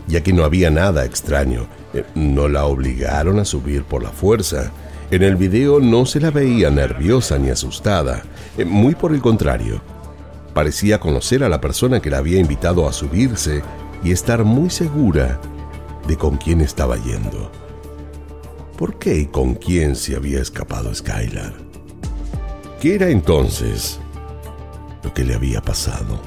ya 0.07 0.23
que 0.23 0.33
no 0.33 0.43
había 0.43 0.71
nada 0.71 1.05
extraño 1.05 1.67
no 2.15 2.47
la 2.47 2.65
obligaron 2.65 3.39
a 3.39 3.45
subir 3.45 3.83
por 3.83 4.03
la 4.03 4.09
fuerza. 4.09 4.71
En 5.11 5.21
el 5.21 5.35
video 5.35 5.79
no 5.79 6.05
se 6.05 6.19
la 6.19 6.31
veía 6.31 6.69
nerviosa 6.69 7.37
ni 7.37 7.49
asustada, 7.49 8.23
eh, 8.57 8.65
muy 8.65 8.95
por 8.95 9.13
el 9.13 9.21
contrario. 9.21 9.81
Parecía 10.53 10.99
conocer 10.99 11.43
a 11.43 11.49
la 11.49 11.61
persona 11.61 11.99
que 11.99 12.09
la 12.09 12.19
había 12.19 12.39
invitado 12.39 12.87
a 12.87 12.93
subirse 12.93 13.61
y 14.03 14.11
estar 14.11 14.43
muy 14.43 14.69
segura 14.69 15.39
de 16.07 16.17
con 16.17 16.37
quién 16.37 16.61
estaba 16.61 16.97
yendo. 16.97 17.51
¿Por 18.77 18.97
qué 18.97 19.17
y 19.17 19.25
con 19.27 19.55
quién 19.55 19.95
se 19.95 20.15
había 20.15 20.41
escapado 20.41 20.93
Skylar? 20.93 21.53
¿Qué 22.81 22.95
era 22.95 23.09
entonces 23.09 23.99
lo 25.03 25.13
que 25.13 25.23
le 25.23 25.35
había 25.35 25.61
pasado? 25.61 26.19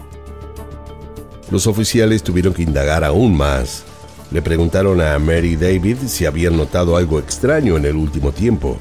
Los 1.50 1.66
oficiales 1.66 2.22
tuvieron 2.22 2.54
que 2.54 2.62
indagar 2.62 3.04
aún 3.04 3.36
más 3.36 3.84
le 4.30 4.42
preguntaron 4.42 5.00
a 5.00 5.18
Mary 5.18 5.56
David 5.56 5.98
si 6.06 6.26
habían 6.26 6.56
notado 6.56 6.96
algo 6.96 7.18
extraño 7.18 7.76
en 7.76 7.84
el 7.84 7.94
último 7.94 8.32
tiempo, 8.32 8.76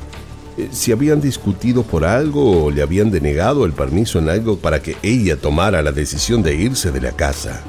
eh, 0.58 0.70
si 0.72 0.92
habían 0.92 1.22
discutido 1.22 1.84
por 1.84 2.04
algo 2.04 2.66
o 2.66 2.72
le 2.72 2.82
habían 2.82 3.12
denegado 3.12 3.66
el 3.66 3.74
permiso 3.74 4.20
en 4.20 4.30
algo 4.30 4.58
para 4.58 4.82
que 4.82 4.98
ella 5.04 5.38
tomara 5.38 5.84
la 5.84 5.92
decisión 5.92 6.42
de 6.42 6.56
irse 6.56 6.92
de 6.92 7.02
la 7.02 7.12
casa. 7.12 7.62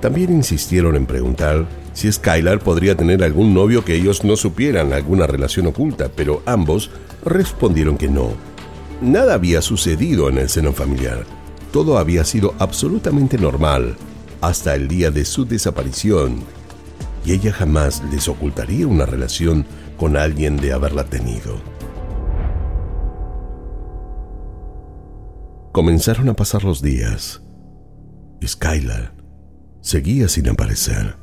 También 0.00 0.32
insistieron 0.32 0.94
en 0.96 1.06
preguntar 1.06 1.66
si 1.92 2.10
Skylar 2.10 2.60
podría 2.60 2.96
tener 2.96 3.24
algún 3.24 3.52
novio 3.52 3.84
que 3.84 3.96
ellos 3.96 4.22
no 4.22 4.36
supieran, 4.36 4.92
alguna 4.92 5.26
relación 5.26 5.66
oculta, 5.66 6.10
pero 6.14 6.42
ambos 6.46 6.90
respondieron 7.24 7.98
que 7.98 8.08
no. 8.08 8.32
Nada 9.02 9.34
había 9.34 9.60
sucedido 9.62 10.28
en 10.28 10.38
el 10.38 10.48
seno 10.48 10.72
familiar. 10.72 11.24
Todo 11.72 11.98
había 11.98 12.24
sido 12.24 12.54
absolutamente 12.58 13.36
normal 13.36 13.96
hasta 14.40 14.74
el 14.74 14.88
día 14.88 15.10
de 15.10 15.24
su 15.24 15.44
desaparición 15.44 16.44
y 17.24 17.32
ella 17.32 17.52
jamás 17.52 18.02
les 18.10 18.28
ocultaría 18.28 18.86
una 18.86 19.06
relación 19.06 19.66
con 19.96 20.16
alguien 20.16 20.56
de 20.56 20.72
haberla 20.72 21.04
tenido. 21.04 21.60
Comenzaron 25.72 26.28
a 26.28 26.34
pasar 26.34 26.64
los 26.64 26.82
días. 26.82 27.42
Skylar 28.44 29.14
seguía 29.80 30.28
sin 30.28 30.48
aparecer. 30.48 31.16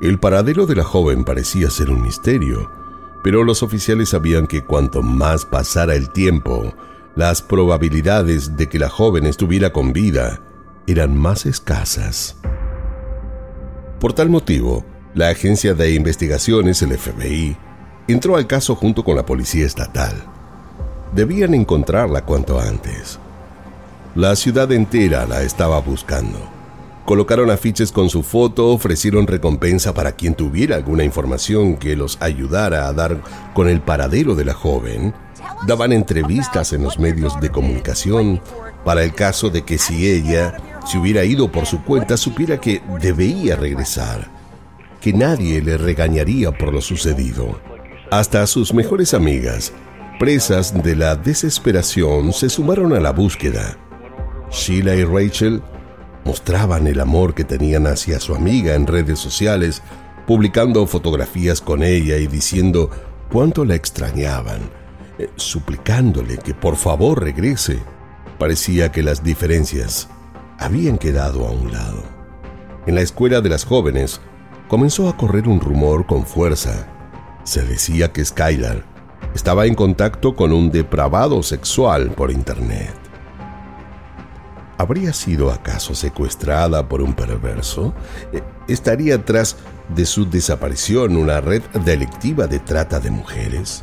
El 0.00 0.20
paradero 0.20 0.66
de 0.66 0.76
la 0.76 0.84
joven 0.84 1.24
parecía 1.24 1.70
ser 1.70 1.90
un 1.90 2.02
misterio, 2.02 2.70
pero 3.24 3.44
los 3.44 3.62
oficiales 3.62 4.10
sabían 4.10 4.46
que 4.46 4.62
cuanto 4.62 5.02
más 5.02 5.46
pasara 5.46 5.94
el 5.94 6.10
tiempo, 6.10 6.74
las 7.16 7.40
probabilidades 7.40 8.56
de 8.56 8.68
que 8.68 8.78
la 8.78 8.90
joven 8.90 9.26
estuviera 9.26 9.72
con 9.72 9.92
vida 9.92 10.42
eran 10.86 11.16
más 11.16 11.46
escasas. 11.46 12.36
Por 14.00 14.12
tal 14.12 14.28
motivo, 14.28 14.84
la 15.14 15.30
Agencia 15.30 15.72
de 15.72 15.94
Investigaciones, 15.94 16.82
el 16.82 16.98
FBI, 16.98 17.56
entró 18.08 18.36
al 18.36 18.46
caso 18.46 18.74
junto 18.74 19.02
con 19.02 19.16
la 19.16 19.24
Policía 19.24 19.64
Estatal. 19.64 20.14
Debían 21.14 21.54
encontrarla 21.54 22.26
cuanto 22.26 22.60
antes. 22.60 23.18
La 24.14 24.36
ciudad 24.36 24.70
entera 24.72 25.24
la 25.24 25.42
estaba 25.42 25.80
buscando. 25.80 26.38
Colocaron 27.06 27.50
afiches 27.50 27.90
con 27.90 28.10
su 28.10 28.22
foto, 28.22 28.68
ofrecieron 28.68 29.26
recompensa 29.26 29.94
para 29.94 30.12
quien 30.12 30.34
tuviera 30.34 30.76
alguna 30.76 31.02
información 31.02 31.76
que 31.76 31.96
los 31.96 32.18
ayudara 32.20 32.88
a 32.88 32.92
dar 32.92 33.22
con 33.54 33.66
el 33.66 33.80
paradero 33.80 34.34
de 34.34 34.44
la 34.44 34.54
joven. 34.54 35.14
Daban 35.66 35.92
entrevistas 35.92 36.74
en 36.74 36.82
los 36.82 36.98
medios 36.98 37.40
de 37.40 37.48
comunicación 37.48 38.42
para 38.84 39.04
el 39.04 39.14
caso 39.14 39.48
de 39.48 39.62
que 39.62 39.78
si 39.78 40.10
ella 40.10 40.56
si 40.86 40.98
hubiera 40.98 41.24
ido 41.24 41.50
por 41.50 41.66
su 41.66 41.82
cuenta, 41.82 42.16
supiera 42.16 42.60
que 42.60 42.80
debía 43.00 43.56
regresar, 43.56 44.30
que 45.00 45.12
nadie 45.12 45.60
le 45.60 45.76
regañaría 45.76 46.52
por 46.52 46.72
lo 46.72 46.80
sucedido. 46.80 47.60
Hasta 48.10 48.46
sus 48.46 48.72
mejores 48.72 49.12
amigas, 49.12 49.72
presas 50.20 50.82
de 50.84 50.94
la 50.94 51.16
desesperación, 51.16 52.32
se 52.32 52.48
sumaron 52.48 52.92
a 52.92 53.00
la 53.00 53.10
búsqueda. 53.10 53.76
Sheila 54.52 54.94
y 54.94 55.02
Rachel 55.02 55.60
mostraban 56.24 56.86
el 56.86 57.00
amor 57.00 57.34
que 57.34 57.42
tenían 57.42 57.88
hacia 57.88 58.20
su 58.20 58.36
amiga 58.36 58.74
en 58.74 58.86
redes 58.86 59.18
sociales, 59.18 59.82
publicando 60.24 60.86
fotografías 60.86 61.60
con 61.60 61.82
ella 61.82 62.16
y 62.16 62.28
diciendo 62.28 62.90
cuánto 63.32 63.64
la 63.64 63.74
extrañaban, 63.74 64.60
eh, 65.18 65.28
suplicándole 65.34 66.38
que 66.38 66.54
por 66.54 66.76
favor 66.76 67.24
regrese. 67.24 67.80
Parecía 68.38 68.92
que 68.92 69.02
las 69.02 69.24
diferencias 69.24 70.08
habían 70.58 70.98
quedado 70.98 71.46
a 71.46 71.50
un 71.50 71.72
lado. 71.72 72.02
En 72.86 72.94
la 72.94 73.00
escuela 73.00 73.40
de 73.40 73.48
las 73.48 73.64
jóvenes 73.64 74.20
comenzó 74.68 75.08
a 75.08 75.16
correr 75.16 75.48
un 75.48 75.60
rumor 75.60 76.06
con 76.06 76.24
fuerza. 76.24 76.86
Se 77.44 77.62
decía 77.62 78.12
que 78.12 78.24
Skylar 78.24 78.84
estaba 79.34 79.66
en 79.66 79.74
contacto 79.74 80.34
con 80.34 80.52
un 80.52 80.70
depravado 80.70 81.42
sexual 81.42 82.10
por 82.10 82.30
Internet. 82.30 82.94
¿Habría 84.78 85.12
sido 85.12 85.50
acaso 85.50 85.94
secuestrada 85.94 86.86
por 86.88 87.00
un 87.00 87.14
perverso? 87.14 87.94
Eh, 88.32 88.42
¿Estaría 88.68 89.24
tras 89.24 89.56
de 89.88 90.04
su 90.04 90.28
desaparición 90.28 91.16
una 91.16 91.40
red 91.40 91.62
delictiva 91.84 92.46
de 92.46 92.58
trata 92.58 93.00
de 93.00 93.10
mujeres? 93.10 93.82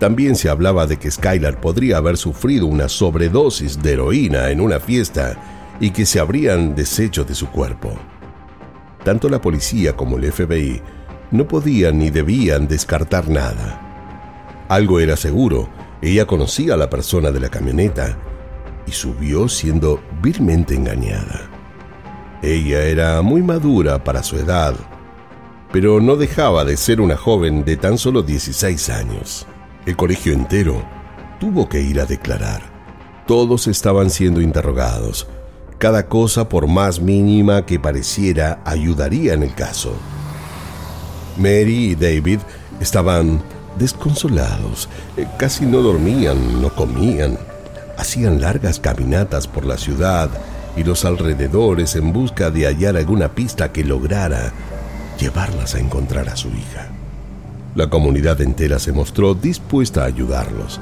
También 0.00 0.34
se 0.34 0.48
hablaba 0.48 0.86
de 0.86 0.98
que 0.98 1.10
Skylar 1.10 1.60
podría 1.60 1.98
haber 1.98 2.16
sufrido 2.16 2.66
una 2.66 2.88
sobredosis 2.88 3.80
de 3.80 3.92
heroína 3.92 4.50
en 4.50 4.60
una 4.60 4.80
fiesta 4.80 5.36
y 5.82 5.90
que 5.90 6.06
se 6.06 6.20
habrían 6.20 6.76
deshecho 6.76 7.24
de 7.24 7.34
su 7.34 7.48
cuerpo. 7.48 7.92
Tanto 9.02 9.28
la 9.28 9.40
policía 9.40 9.96
como 9.96 10.16
el 10.16 10.30
FBI 10.30 10.80
no 11.32 11.48
podían 11.48 11.98
ni 11.98 12.08
debían 12.08 12.68
descartar 12.68 13.28
nada. 13.28 14.64
Algo 14.68 15.00
era 15.00 15.16
seguro, 15.16 15.68
ella 16.00 16.24
conocía 16.24 16.74
a 16.74 16.76
la 16.76 16.88
persona 16.88 17.32
de 17.32 17.40
la 17.40 17.48
camioneta 17.48 18.16
y 18.86 18.92
subió 18.92 19.48
siendo 19.48 20.00
virmente 20.22 20.76
engañada. 20.76 21.50
Ella 22.42 22.84
era 22.84 23.20
muy 23.22 23.42
madura 23.42 24.04
para 24.04 24.22
su 24.22 24.36
edad, 24.36 24.76
pero 25.72 26.00
no 26.00 26.14
dejaba 26.14 26.64
de 26.64 26.76
ser 26.76 27.00
una 27.00 27.16
joven 27.16 27.64
de 27.64 27.76
tan 27.76 27.98
solo 27.98 28.22
16 28.22 28.88
años. 28.88 29.48
El 29.84 29.96
colegio 29.96 30.32
entero 30.32 30.80
tuvo 31.40 31.68
que 31.68 31.80
ir 31.80 31.98
a 31.98 32.06
declarar. 32.06 32.62
Todos 33.26 33.66
estaban 33.66 34.10
siendo 34.10 34.40
interrogados. 34.40 35.26
Cada 35.82 36.06
cosa, 36.06 36.48
por 36.48 36.68
más 36.68 37.00
mínima 37.00 37.66
que 37.66 37.80
pareciera, 37.80 38.60
ayudaría 38.64 39.34
en 39.34 39.42
el 39.42 39.52
caso. 39.52 39.96
Mary 41.36 41.90
y 41.90 41.94
David 41.96 42.38
estaban 42.78 43.42
desconsolados. 43.80 44.88
Eh, 45.16 45.26
casi 45.40 45.66
no 45.66 45.82
dormían, 45.82 46.62
no 46.62 46.72
comían 46.72 47.36
hacían 47.98 48.40
largas 48.40 48.78
caminatas 48.78 49.48
por 49.48 49.64
la 49.64 49.76
ciudad 49.76 50.30
y 50.76 50.84
los 50.84 51.04
alrededores 51.04 51.96
en 51.96 52.12
busca 52.12 52.52
de 52.52 52.66
hallar 52.66 52.96
alguna 52.96 53.34
pista 53.34 53.72
que 53.72 53.82
lograra 53.82 54.52
llevarlas 55.18 55.74
a 55.74 55.80
encontrar 55.80 56.28
a 56.28 56.36
su 56.36 56.46
hija. 56.50 56.92
La 57.74 57.90
comunidad 57.90 58.40
entera 58.40 58.78
se 58.78 58.92
mostró 58.92 59.34
dispuesta 59.34 60.02
a 60.02 60.06
ayudarlos. 60.06 60.80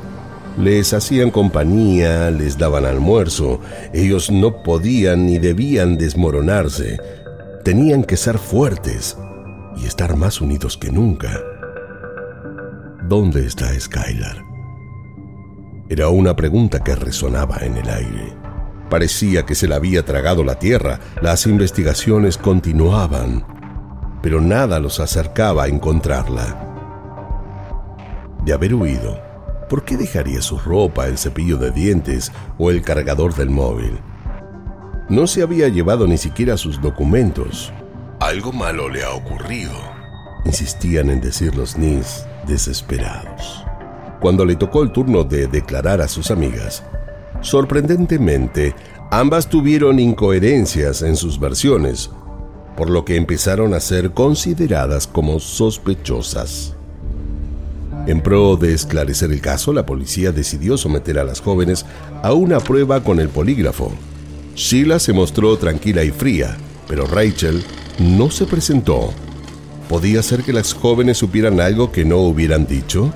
Les 0.58 0.92
hacían 0.92 1.30
compañía, 1.30 2.30
les 2.30 2.58
daban 2.58 2.84
almuerzo, 2.84 3.60
ellos 3.94 4.30
no 4.30 4.62
podían 4.62 5.26
ni 5.26 5.38
debían 5.38 5.96
desmoronarse, 5.96 6.98
tenían 7.64 8.04
que 8.04 8.16
ser 8.16 8.38
fuertes 8.38 9.16
y 9.76 9.86
estar 9.86 10.16
más 10.16 10.40
unidos 10.40 10.76
que 10.76 10.90
nunca. 10.90 11.40
¿Dónde 13.08 13.46
está 13.46 13.68
Skylar? 13.78 14.44
Era 15.88 16.08
una 16.08 16.36
pregunta 16.36 16.84
que 16.84 16.94
resonaba 16.94 17.58
en 17.62 17.76
el 17.76 17.88
aire. 17.88 18.36
Parecía 18.90 19.46
que 19.46 19.54
se 19.54 19.66
la 19.66 19.76
había 19.76 20.04
tragado 20.04 20.44
la 20.44 20.58
tierra. 20.58 21.00
Las 21.22 21.46
investigaciones 21.46 22.36
continuaban, 22.36 23.44
pero 24.20 24.40
nada 24.40 24.78
los 24.78 25.00
acercaba 25.00 25.64
a 25.64 25.68
encontrarla. 25.68 26.66
De 28.44 28.52
haber 28.52 28.74
huido, 28.74 29.29
¿por 29.70 29.84
qué 29.84 29.96
dejaría 29.96 30.42
su 30.42 30.58
ropa, 30.58 31.06
el 31.06 31.16
cepillo 31.16 31.56
de 31.56 31.70
dientes 31.70 32.30
o 32.58 32.70
el 32.70 32.82
cargador 32.82 33.34
del 33.34 33.48
móvil? 33.48 33.98
No 35.08 35.26
se 35.26 35.42
había 35.42 35.68
llevado 35.68 36.06
ni 36.06 36.18
siquiera 36.18 36.58
sus 36.58 36.82
documentos. 36.82 37.72
Algo 38.20 38.52
malo 38.52 38.90
le 38.90 39.02
ha 39.02 39.12
ocurrido, 39.12 39.72
insistían 40.44 41.08
en 41.08 41.22
decir 41.22 41.56
los 41.56 41.78
Nis 41.78 42.26
desesperados 42.46 43.64
cuando 44.20 44.44
le 44.44 44.54
tocó 44.54 44.82
el 44.82 44.92
turno 44.92 45.24
de 45.24 45.48
declarar 45.48 46.00
a 46.00 46.08
sus 46.08 46.30
amigas. 46.30 46.84
Sorprendentemente, 47.40 48.74
ambas 49.10 49.48
tuvieron 49.48 49.98
incoherencias 49.98 51.02
en 51.02 51.16
sus 51.16 51.40
versiones, 51.40 52.10
por 52.76 52.90
lo 52.90 53.04
que 53.04 53.16
empezaron 53.16 53.74
a 53.74 53.80
ser 53.80 54.12
consideradas 54.12 55.06
como 55.06 55.40
sospechosas. 55.40 56.76
En 58.06 58.22
pro 58.22 58.56
de 58.56 58.72
esclarecer 58.72 59.30
el 59.30 59.40
caso, 59.40 59.72
la 59.72 59.86
policía 59.86 60.32
decidió 60.32 60.76
someter 60.76 61.18
a 61.18 61.24
las 61.24 61.40
jóvenes 61.40 61.84
a 62.22 62.32
una 62.32 62.58
prueba 62.60 63.04
con 63.04 63.20
el 63.20 63.28
polígrafo. 63.28 63.92
Sheila 64.56 64.98
se 64.98 65.12
mostró 65.12 65.56
tranquila 65.58 66.02
y 66.02 66.10
fría, 66.10 66.56
pero 66.88 67.06
Rachel 67.06 67.62
no 67.98 68.30
se 68.30 68.46
presentó. 68.46 69.12
¿Podía 69.88 70.22
ser 70.22 70.42
que 70.42 70.52
las 70.52 70.72
jóvenes 70.72 71.18
supieran 71.18 71.60
algo 71.60 71.92
que 71.92 72.04
no 72.04 72.18
hubieran 72.18 72.66
dicho? 72.66 73.12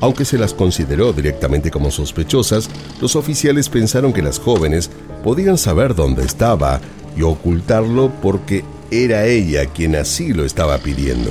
Aunque 0.00 0.24
se 0.24 0.38
las 0.38 0.52
consideró 0.52 1.12
directamente 1.12 1.70
como 1.70 1.90
sospechosas, 1.90 2.68
los 3.00 3.16
oficiales 3.16 3.68
pensaron 3.68 4.12
que 4.12 4.22
las 4.22 4.38
jóvenes 4.38 4.90
podían 5.22 5.56
saber 5.56 5.94
dónde 5.94 6.24
estaba 6.24 6.80
y 7.16 7.22
ocultarlo 7.22 8.12
porque 8.20 8.64
era 8.90 9.24
ella 9.26 9.66
quien 9.66 9.96
así 9.96 10.32
lo 10.32 10.44
estaba 10.44 10.78
pidiendo. 10.78 11.30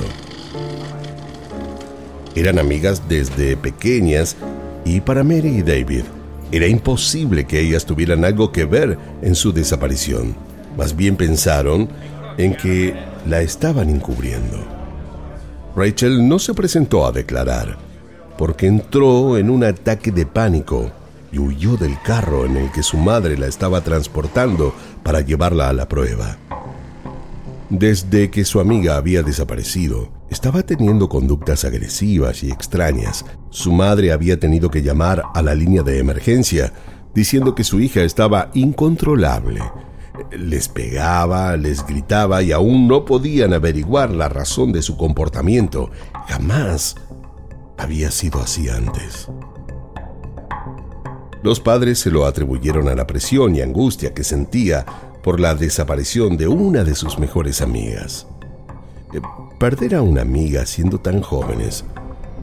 Eran 2.34 2.58
amigas 2.58 3.08
desde 3.08 3.56
pequeñas 3.56 4.36
y 4.84 5.00
para 5.00 5.22
Mary 5.22 5.58
y 5.58 5.62
David 5.62 6.04
era 6.50 6.66
imposible 6.66 7.46
que 7.46 7.60
ellas 7.60 7.84
tuvieran 7.84 8.24
algo 8.24 8.52
que 8.52 8.64
ver 8.64 8.98
en 9.22 9.34
su 9.34 9.52
desaparición. 9.52 10.36
Más 10.76 10.94
bien 10.94 11.16
pensaron 11.16 11.88
en 12.38 12.54
que 12.54 12.94
la 13.26 13.40
estaban 13.40 13.88
encubriendo. 13.90 14.58
Rachel 15.74 16.28
no 16.28 16.38
se 16.38 16.54
presentó 16.54 17.06
a 17.06 17.12
declarar 17.12 17.76
porque 18.38 18.66
entró 18.66 19.38
en 19.38 19.50
un 19.50 19.64
ataque 19.64 20.10
de 20.10 20.26
pánico 20.26 20.90
y 21.32 21.38
huyó 21.38 21.76
del 21.76 22.00
carro 22.02 22.44
en 22.46 22.56
el 22.56 22.70
que 22.70 22.82
su 22.82 22.96
madre 22.96 23.36
la 23.36 23.46
estaba 23.46 23.80
transportando 23.80 24.74
para 25.02 25.20
llevarla 25.20 25.68
a 25.68 25.72
la 25.72 25.88
prueba. 25.88 26.36
Desde 27.70 28.30
que 28.30 28.44
su 28.44 28.60
amiga 28.60 28.96
había 28.96 29.22
desaparecido, 29.22 30.12
estaba 30.28 30.62
teniendo 30.62 31.08
conductas 31.08 31.64
agresivas 31.64 32.42
y 32.42 32.50
extrañas. 32.50 33.24
Su 33.48 33.72
madre 33.72 34.12
había 34.12 34.38
tenido 34.38 34.70
que 34.70 34.82
llamar 34.82 35.22
a 35.34 35.40
la 35.40 35.54
línea 35.54 35.82
de 35.82 35.98
emergencia, 35.98 36.74
diciendo 37.14 37.54
que 37.54 37.64
su 37.64 37.80
hija 37.80 38.02
estaba 38.02 38.50
incontrolable. 38.52 39.62
Les 40.30 40.68
pegaba, 40.68 41.56
les 41.56 41.86
gritaba 41.86 42.42
y 42.42 42.52
aún 42.52 42.86
no 42.86 43.06
podían 43.06 43.54
averiguar 43.54 44.10
la 44.10 44.28
razón 44.28 44.70
de 44.72 44.82
su 44.82 44.98
comportamiento. 44.98 45.90
Jamás 46.28 46.96
había 47.78 48.10
sido 48.10 48.40
así 48.42 48.68
antes. 48.68 49.28
Los 51.42 51.60
padres 51.60 51.98
se 51.98 52.10
lo 52.10 52.26
atribuyeron 52.26 52.88
a 52.88 52.94
la 52.94 53.06
presión 53.06 53.56
y 53.56 53.62
angustia 53.62 54.12
que 54.12 54.24
sentía 54.24 54.84
por 55.24 55.40
la 55.40 55.56
desaparición 55.56 56.36
de 56.36 56.46
una 56.46 56.84
de 56.84 56.94
sus 56.94 57.18
mejores 57.18 57.60
amigas. 57.60 58.28
Eh, 59.12 59.20
perder 59.58 59.96
a 59.96 60.02
una 60.02 60.22
amiga 60.22 60.64
siendo 60.66 61.00
tan 61.00 61.20
jóvenes 61.20 61.84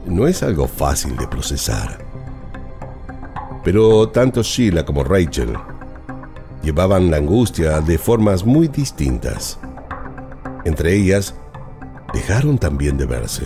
no 0.04 0.26
es 0.26 0.42
algo 0.42 0.68
fácil 0.68 1.16
de 1.16 1.26
procesar. 1.26 2.04
Pero 3.64 4.10
tanto 4.10 4.42
Sheila 4.42 4.84
como 4.84 5.04
Rachel 5.04 5.56
llevaban 6.62 7.10
la 7.10 7.16
angustia 7.16 7.80
de 7.80 7.96
formas 7.96 8.44
muy 8.44 8.68
distintas. 8.68 9.58
Entre 10.66 10.94
ellas, 10.94 11.34
dejaron 12.12 12.58
también 12.58 12.98
de 12.98 13.06
verse 13.06 13.44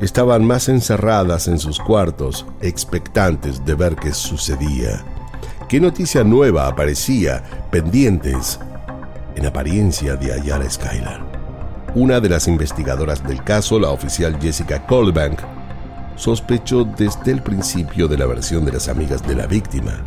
estaban 0.00 0.44
más 0.44 0.68
encerradas 0.68 1.48
en 1.48 1.58
sus 1.58 1.78
cuartos, 1.78 2.46
expectantes 2.60 3.64
de 3.64 3.74
ver 3.74 3.96
qué 3.96 4.12
sucedía. 4.12 5.04
¿Qué 5.68 5.80
noticia 5.80 6.22
nueva 6.22 6.68
aparecía, 6.68 7.42
pendientes, 7.72 8.60
en 9.34 9.46
apariencia 9.46 10.14
de 10.14 10.32
hallar 10.32 10.62
a 10.62 10.70
Skylar? 10.70 11.26
Una 11.96 12.20
de 12.20 12.28
las 12.28 12.46
investigadoras 12.46 13.26
del 13.26 13.42
caso, 13.42 13.80
la 13.80 13.90
oficial 13.90 14.38
Jessica 14.40 14.86
Colbank, 14.86 15.40
sospechó 16.14 16.84
desde 16.84 17.32
el 17.32 17.42
principio 17.42 18.06
de 18.06 18.16
la 18.16 18.26
versión 18.26 18.64
de 18.64 18.70
las 18.74 18.86
amigas 18.86 19.26
de 19.26 19.34
la 19.34 19.48
víctima. 19.48 20.04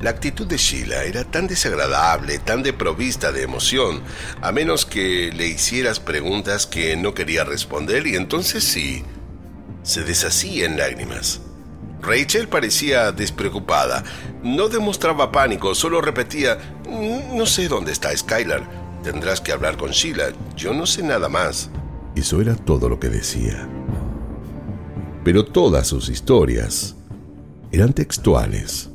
La 0.00 0.10
actitud 0.10 0.44
de 0.44 0.56
Sheila 0.56 1.04
era 1.04 1.22
tan 1.22 1.46
desagradable, 1.46 2.40
tan 2.40 2.64
desprovista 2.64 3.30
de 3.30 3.44
emoción, 3.44 4.02
a 4.42 4.50
menos 4.50 4.86
que 4.86 5.30
le 5.32 5.46
hicieras 5.46 6.00
preguntas 6.00 6.66
que 6.66 6.96
no 6.96 7.14
quería 7.14 7.44
responder 7.44 8.08
y 8.08 8.16
entonces 8.16 8.64
sí, 8.64 9.04
se 9.84 10.02
deshacía 10.02 10.66
en 10.66 10.76
lágrimas. 10.76 11.42
Rachel 12.02 12.48
parecía 12.48 13.12
despreocupada. 13.12 14.04
No 14.42 14.68
demostraba 14.68 15.32
pánico, 15.32 15.74
solo 15.74 16.00
repetía, 16.00 16.58
no 17.34 17.46
sé 17.46 17.68
dónde 17.68 17.92
está 17.92 18.16
Skylar. 18.16 18.86
Tendrás 19.02 19.40
que 19.40 19.52
hablar 19.52 19.76
con 19.76 19.90
Sheila. 19.90 20.32
Yo 20.56 20.74
no 20.74 20.84
sé 20.84 21.02
nada 21.02 21.28
más. 21.28 21.70
Eso 22.16 22.40
era 22.40 22.56
todo 22.56 22.88
lo 22.88 22.98
que 22.98 23.08
decía. 23.08 23.68
Pero 25.22 25.44
todas 25.44 25.86
sus 25.86 26.08
historias 26.08 26.96
eran 27.70 27.92
textuales. 27.92 28.90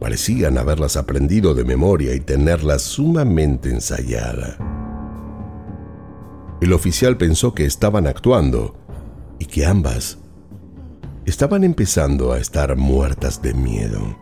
Parecían 0.00 0.58
haberlas 0.58 0.96
aprendido 0.96 1.54
de 1.54 1.64
memoria 1.64 2.14
y 2.14 2.20
tenerlas 2.20 2.82
sumamente 2.82 3.70
ensayada. 3.70 4.56
El 6.60 6.72
oficial 6.72 7.16
pensó 7.16 7.54
que 7.54 7.64
estaban 7.64 8.06
actuando 8.06 8.76
y 9.38 9.46
que 9.46 9.66
ambas 9.66 10.18
estaban 11.26 11.64
empezando 11.64 12.32
a 12.32 12.38
estar 12.38 12.76
muertas 12.76 13.42
de 13.42 13.52
miedo. 13.52 14.16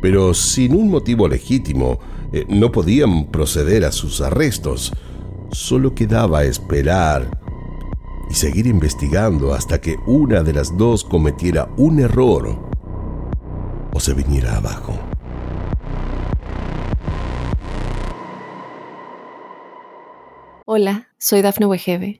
Pero 0.00 0.32
sin 0.32 0.74
un 0.74 0.88
motivo 0.88 1.28
legítimo, 1.28 1.98
eh, 2.32 2.46
no 2.48 2.70
podían 2.72 3.26
proceder 3.26 3.84
a 3.84 3.92
sus 3.92 4.20
arrestos. 4.20 4.92
Solo 5.50 5.94
quedaba 5.94 6.44
esperar 6.44 7.38
y 8.30 8.34
seguir 8.34 8.68
investigando 8.68 9.52
hasta 9.52 9.80
que 9.80 9.96
una 10.06 10.42
de 10.42 10.52
las 10.52 10.76
dos 10.78 11.04
cometiera 11.04 11.68
un 11.76 11.98
error 11.98 12.70
o 13.92 14.00
se 14.00 14.14
viniera 14.14 14.56
abajo. 14.56 14.94
Hola, 20.64 21.08
soy 21.18 21.42
Dafne 21.42 21.66
Wegebe 21.66 22.19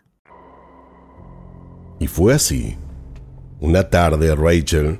Y 2.01 2.07
fue 2.07 2.33
así. 2.33 2.75
Una 3.61 3.89
tarde 3.89 4.35
Rachel, 4.35 4.99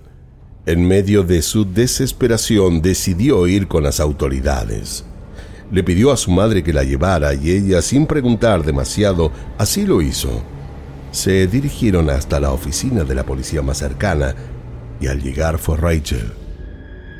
en 0.65 0.87
medio 0.87 1.23
de 1.23 1.41
su 1.41 1.65
desesperación, 1.65 2.81
decidió 2.81 3.45
ir 3.47 3.67
con 3.67 3.83
las 3.83 3.99
autoridades. 3.99 5.03
Le 5.69 5.83
pidió 5.83 6.13
a 6.13 6.17
su 6.17 6.31
madre 6.31 6.63
que 6.63 6.71
la 6.71 6.85
llevara 6.85 7.33
y 7.33 7.51
ella, 7.51 7.81
sin 7.81 8.05
preguntar 8.05 8.63
demasiado, 8.63 9.33
así 9.57 9.85
lo 9.85 10.01
hizo 10.01 10.41
se 11.11 11.45
dirigieron 11.45 12.09
hasta 12.09 12.39
la 12.39 12.51
oficina 12.51 13.03
de 13.03 13.15
la 13.15 13.25
policía 13.25 13.61
más 13.61 13.79
cercana 13.79 14.33
y 14.99 15.07
al 15.07 15.21
llegar 15.21 15.57
fue 15.57 15.77
Rachel, 15.77 16.31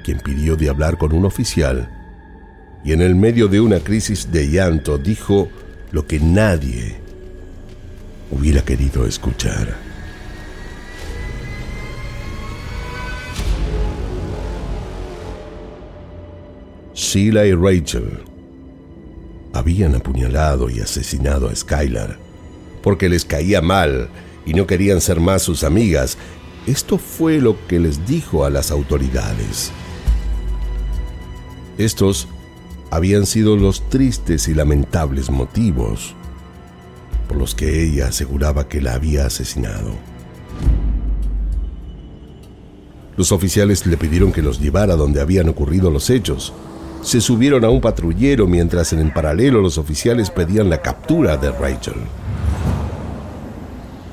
quien 0.06 0.20
pidió 0.20 0.56
de 0.56 0.70
hablar 0.70 0.98
con 0.98 1.14
un 1.14 1.26
oficial 1.26 1.90
y 2.84 2.94
en 2.94 3.02
el 3.02 3.16
medio 3.16 3.48
de 3.48 3.60
una 3.60 3.80
crisis 3.80 4.32
de 4.32 4.50
llanto 4.50 4.98
dijo 4.98 5.50
lo 5.92 6.08
que 6.08 6.20
nadie 6.20 7.02
hubiera 8.32 8.64
querido 8.64 9.06
escuchar. 9.06 9.76
Sheila 16.94 17.46
y 17.46 17.54
Rachel 17.54 18.20
habían 19.54 19.96
apuñalado 19.96 20.70
y 20.70 20.80
asesinado 20.80 21.50
a 21.50 21.56
Skylar 21.56 22.18
porque 22.82 23.10
les 23.10 23.26
caía 23.26 23.62
mal 23.62 24.10
y 24.46 24.54
no 24.54 24.66
querían 24.66 25.02
ser 25.02 25.20
más 25.20 25.44
sus 25.44 25.64
amigas. 25.64 26.18
Esto 26.68 26.98
fue 26.98 27.40
lo 27.40 27.56
que 27.68 27.80
les 27.80 28.06
dijo 28.08 28.46
a 28.46 28.50
las 28.50 28.72
autoridades. 28.72 29.72
Estos 31.78 32.28
habían 32.92 33.26
sido 33.26 33.56
los 33.56 33.88
tristes 33.90 34.48
y 34.48 34.54
lamentables 34.54 35.30
motivos 35.30 36.16
por 37.32 37.40
los 37.40 37.56
que 37.56 37.82
ella 37.82 38.08
aseguraba 38.08 38.68
que 38.68 38.82
la 38.82 38.94
había 38.94 39.26
asesinado. 39.26 39.94
Los 43.16 43.32
oficiales 43.32 43.86
le 43.86 43.96
pidieron 43.96 44.34
que 44.34 44.42
los 44.42 44.60
llevara 44.60 44.98
donde 44.98 45.22
habían 45.22 45.48
ocurrido 45.48 45.90
los 45.92 46.10
hechos. 46.10 46.52
Se 47.02 47.22
subieron 47.22 47.64
a 47.64 47.70
un 47.70 47.80
patrullero 47.80 48.48
mientras 48.48 48.92
en 48.92 49.00
el 49.00 49.14
paralelo 49.14 49.62
los 49.62 49.78
oficiales 49.78 50.30
pedían 50.30 50.70
la 50.70 50.82
captura 50.82 51.38
de 51.38 51.54
Rachel. 51.54 52.02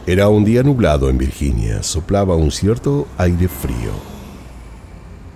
Era 0.07 0.29
un 0.29 0.45
día 0.45 0.63
nublado 0.63 1.11
en 1.11 1.19
Virginia, 1.19 1.83
soplaba 1.83 2.37
un 2.37 2.53
cierto 2.53 3.09
aire 3.19 3.49
frío. 3.49 3.91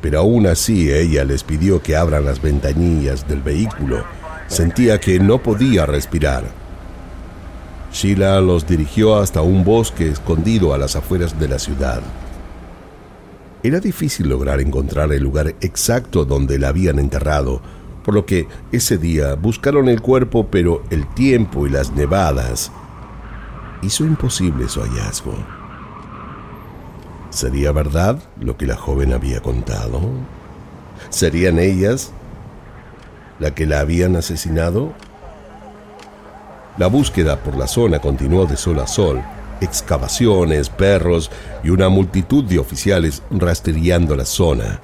Pero 0.01 0.21
aún 0.21 0.47
así 0.47 0.89
ella 0.89 1.25
les 1.25 1.43
pidió 1.43 1.83
que 1.83 1.97
abran 1.97 2.25
las 2.27 2.41
ventanillas 2.41 3.27
del 3.27 3.43
vehículo. 3.43 4.05
Sentía 4.47 5.01
que 5.01 5.19
no 5.19 5.43
podía 5.43 5.85
respirar. 5.85 6.62
Sheila 7.93 8.41
los 8.41 8.67
dirigió 8.67 9.17
hasta 9.17 9.43
un 9.43 9.65
bosque 9.65 10.09
escondido 10.09 10.73
a 10.73 10.79
las 10.79 10.97
afueras 10.97 11.39
de 11.39 11.49
la 11.49 11.59
ciudad. 11.59 12.03
Era 13.63 13.81
difícil 13.81 14.29
lograr 14.29 14.61
encontrar 14.61 15.13
el 15.13 15.23
lugar 15.23 15.55
exacto 15.61 16.25
donde 16.25 16.59
la 16.59 16.69
habían 16.69 16.99
enterrado, 16.99 17.61
por 18.03 18.15
lo 18.15 18.27
que 18.27 18.49
ese 18.73 18.99
día 18.99 19.35
buscaron 19.35 19.89
el 19.89 20.01
cuerpo, 20.01 20.49
pero 20.51 20.83
el 20.91 21.07
tiempo 21.15 21.67
y 21.67 21.71
las 21.71 21.93
nevadas 21.93 22.73
hizo 23.83 24.05
imposible 24.05 24.69
su 24.69 24.81
hallazgo. 24.81 25.35
¿Sería 27.31 27.73
verdad 27.73 28.23
lo 28.41 28.57
que 28.57 28.67
la 28.67 28.77
joven 28.77 29.13
había 29.13 29.41
contado? 29.41 30.01
¿Serían 31.11 31.59
ellas 31.59 32.11
la 33.39 33.55
que 33.55 33.67
la 33.67 33.81
habían 33.81 34.17
asesinado? 34.17 34.93
La 36.79 36.87
búsqueda 36.87 37.37
por 37.43 37.57
la 37.57 37.67
zona 37.67 37.99
continuó 37.99 38.47
de 38.47 38.57
sol 38.57 38.81
a 38.81 38.87
sol, 38.87 39.23
excavaciones, 39.61 40.71
perros 40.71 41.31
y 41.63 41.69
una 41.69 41.91
multitud 41.91 42.43
de 42.45 42.59
oficiales 42.59 43.23
rastreando 43.31 44.17
la 44.17 44.25
zona. 44.25 44.81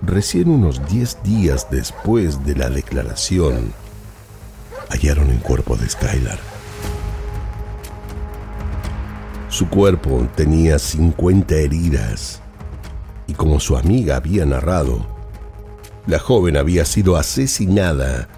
Recién 0.00 0.48
unos 0.48 0.86
10 0.88 1.22
días 1.22 1.68
después 1.70 2.44
de 2.44 2.54
la 2.54 2.70
declaración, 2.70 3.72
hallaron 4.88 5.30
el 5.30 5.40
cuerpo 5.40 5.76
de 5.76 5.88
Skylar. 5.88 6.38
Su 9.50 9.68
cuerpo 9.68 10.26
tenía 10.36 10.78
50 10.78 11.54
heridas 11.54 12.40
y 13.26 13.34
como 13.34 13.60
su 13.60 13.76
amiga 13.76 14.16
había 14.16 14.46
narrado, 14.46 15.06
la 16.06 16.18
joven 16.18 16.56
había 16.56 16.84
sido 16.84 17.16
asesinada 17.16 18.28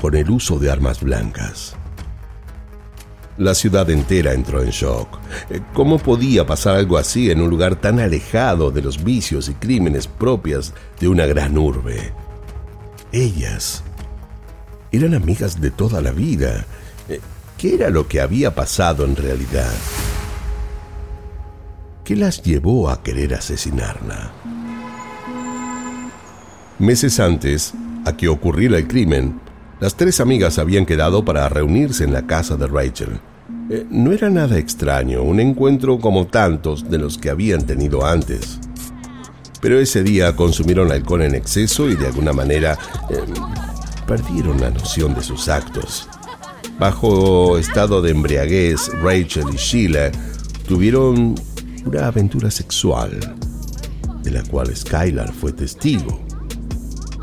con 0.00 0.14
el 0.14 0.30
uso 0.30 0.58
de 0.58 0.70
armas 0.70 1.00
blancas. 1.00 1.76
La 3.36 3.54
ciudad 3.54 3.88
entera 3.88 4.34
entró 4.34 4.62
en 4.62 4.70
shock. 4.70 5.18
¿Cómo 5.72 5.98
podía 5.98 6.46
pasar 6.46 6.76
algo 6.76 6.98
así 6.98 7.30
en 7.30 7.40
un 7.40 7.48
lugar 7.48 7.76
tan 7.76 7.98
alejado 7.98 8.70
de 8.70 8.82
los 8.82 9.02
vicios 9.02 9.48
y 9.48 9.54
crímenes 9.54 10.06
propias 10.06 10.74
de 11.00 11.08
una 11.08 11.26
gran 11.26 11.56
urbe? 11.56 12.12
Ellas 13.12 13.82
eran 14.92 15.14
amigas 15.14 15.60
de 15.60 15.70
toda 15.70 16.00
la 16.00 16.10
vida. 16.10 16.66
¿Qué 17.56 17.74
era 17.74 17.90
lo 17.90 18.08
que 18.08 18.20
había 18.20 18.54
pasado 18.54 19.04
en 19.04 19.16
realidad? 19.16 19.72
¿Qué 22.04 22.16
las 22.16 22.42
llevó 22.42 22.90
a 22.90 23.02
querer 23.02 23.34
asesinarla? 23.34 24.32
Meses 26.78 27.20
antes 27.20 27.72
a 28.04 28.16
que 28.16 28.28
ocurriera 28.28 28.78
el 28.78 28.88
crimen, 28.88 29.40
las 29.80 29.94
tres 29.96 30.20
amigas 30.20 30.58
habían 30.58 30.86
quedado 30.86 31.24
para 31.24 31.48
reunirse 31.48 32.04
en 32.04 32.12
la 32.12 32.26
casa 32.26 32.56
de 32.56 32.66
Rachel. 32.66 33.20
Eh, 33.70 33.86
no 33.90 34.12
era 34.12 34.28
nada 34.28 34.58
extraño, 34.58 35.22
un 35.22 35.40
encuentro 35.40 35.98
como 35.98 36.26
tantos 36.26 36.90
de 36.90 36.98
los 36.98 37.18
que 37.18 37.30
habían 37.30 37.64
tenido 37.66 38.04
antes. 38.04 38.58
Pero 39.60 39.78
ese 39.78 40.02
día 40.02 40.36
consumieron 40.36 40.92
alcohol 40.92 41.22
en 41.22 41.34
exceso 41.34 41.88
y 41.88 41.94
de 41.94 42.06
alguna 42.06 42.32
manera 42.32 42.78
eh, 43.10 43.16
perdieron 44.06 44.60
la 44.60 44.70
noción 44.70 45.14
de 45.14 45.22
sus 45.22 45.48
actos. 45.48 46.08
Bajo 46.78 47.58
estado 47.58 48.02
de 48.02 48.10
embriaguez, 48.10 48.90
Rachel 49.02 49.44
y 49.52 49.56
Sheila 49.56 50.10
tuvieron 50.66 51.34
una 51.84 52.06
aventura 52.06 52.50
sexual 52.50 53.18
de 54.22 54.30
la 54.30 54.42
cual 54.42 54.74
Skylar 54.74 55.32
fue 55.32 55.52
testigo. 55.52 56.20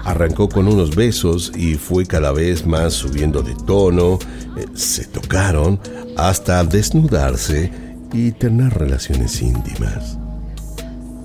Arrancó 0.08 0.48
con 0.48 0.70
unos 0.70 0.96
besos 0.96 1.52
y 1.54 1.74
fue 1.76 2.06
cada 2.06 2.32
vez 2.32 2.65
más 2.65 2.93
subiendo 2.93 3.43
de 3.43 3.54
tono, 3.65 4.17
eh, 4.56 4.65
se 4.74 5.04
tocaron 5.04 5.82
hasta 6.15 6.63
desnudarse 6.63 7.70
y 8.13 8.32
tener 8.32 8.74
relaciones 8.74 9.41
íntimas. 9.41 10.17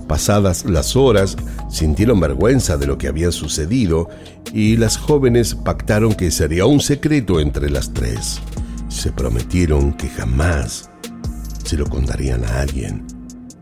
Pasadas 0.09 0.65
las 0.65 0.97
horas, 0.97 1.37
sintieron 1.71 2.19
vergüenza 2.19 2.77
de 2.77 2.89
lo 2.89 2.99
que 2.99 3.07
había 3.07 3.31
sucedido 3.31 4.09
y 4.53 4.77
las 4.77 4.97
jóvenes 4.97 5.55
pactaron 5.55 6.13
que 6.13 6.33
sería 6.33 6.67
un 6.67 6.81
secreto 6.81 7.39
entre 7.39 7.71
las 7.71 7.95
tres. 7.95 8.41
Se 8.89 9.13
prometieron 9.13 9.93
que 9.93 10.09
jamás 10.09 10.91
se 11.63 11.77
lo 11.77 11.87
contarían 11.87 12.45
a 12.45 12.63
alguien 12.63 13.07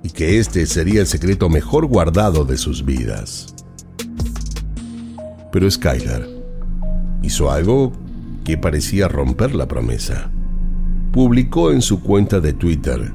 y 0.02 0.08
que 0.08 0.38
este 0.38 0.64
sería 0.64 1.02
el 1.02 1.06
secreto 1.06 1.50
mejor 1.50 1.84
guardado 1.84 2.46
de 2.46 2.56
sus 2.56 2.86
vidas. 2.86 3.54
Pero 5.52 5.70
Skylar 5.70 6.26
hizo 7.22 7.50
algo 7.50 7.92
que 8.44 8.56
parecía 8.56 9.08
romper 9.08 9.54
la 9.54 9.66
promesa. 9.66 10.30
Publicó 11.12 11.72
en 11.72 11.82
su 11.82 12.02
cuenta 12.02 12.40
de 12.40 12.52
Twitter, 12.52 13.12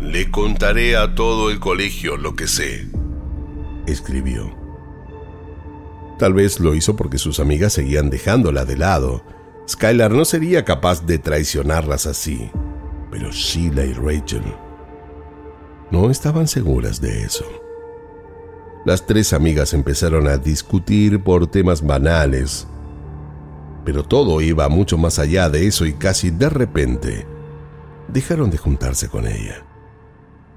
Le 0.00 0.30
contaré 0.30 0.96
a 0.96 1.14
todo 1.14 1.50
el 1.50 1.58
colegio 1.58 2.16
lo 2.16 2.34
que 2.34 2.46
sé, 2.46 2.88
escribió. 3.86 4.56
Tal 6.18 6.34
vez 6.34 6.58
lo 6.60 6.74
hizo 6.74 6.96
porque 6.96 7.18
sus 7.18 7.38
amigas 7.40 7.72
seguían 7.72 8.10
dejándola 8.10 8.64
de 8.64 8.76
lado. 8.76 9.24
Skylar 9.68 10.10
no 10.10 10.24
sería 10.24 10.64
capaz 10.64 11.06
de 11.06 11.18
traicionarlas 11.18 12.06
así, 12.06 12.50
pero 13.10 13.30
Sheila 13.30 13.84
y 13.84 13.92
Rachel 13.92 14.42
no 15.90 16.10
estaban 16.10 16.46
seguras 16.48 17.00
de 17.00 17.22
eso. 17.22 17.44
Las 18.84 19.06
tres 19.06 19.32
amigas 19.32 19.74
empezaron 19.74 20.28
a 20.28 20.38
discutir 20.38 21.22
por 21.22 21.46
temas 21.46 21.82
banales, 21.82 22.66
pero 23.84 24.04
todo 24.04 24.40
iba 24.40 24.68
mucho 24.68 24.96
más 24.96 25.18
allá 25.18 25.50
de 25.50 25.66
eso 25.66 25.84
y 25.84 25.94
casi 25.94 26.30
de 26.30 26.48
repente 26.48 27.26
dejaron 28.08 28.50
de 28.50 28.58
juntarse 28.58 29.08
con 29.08 29.26
ella. 29.26 29.64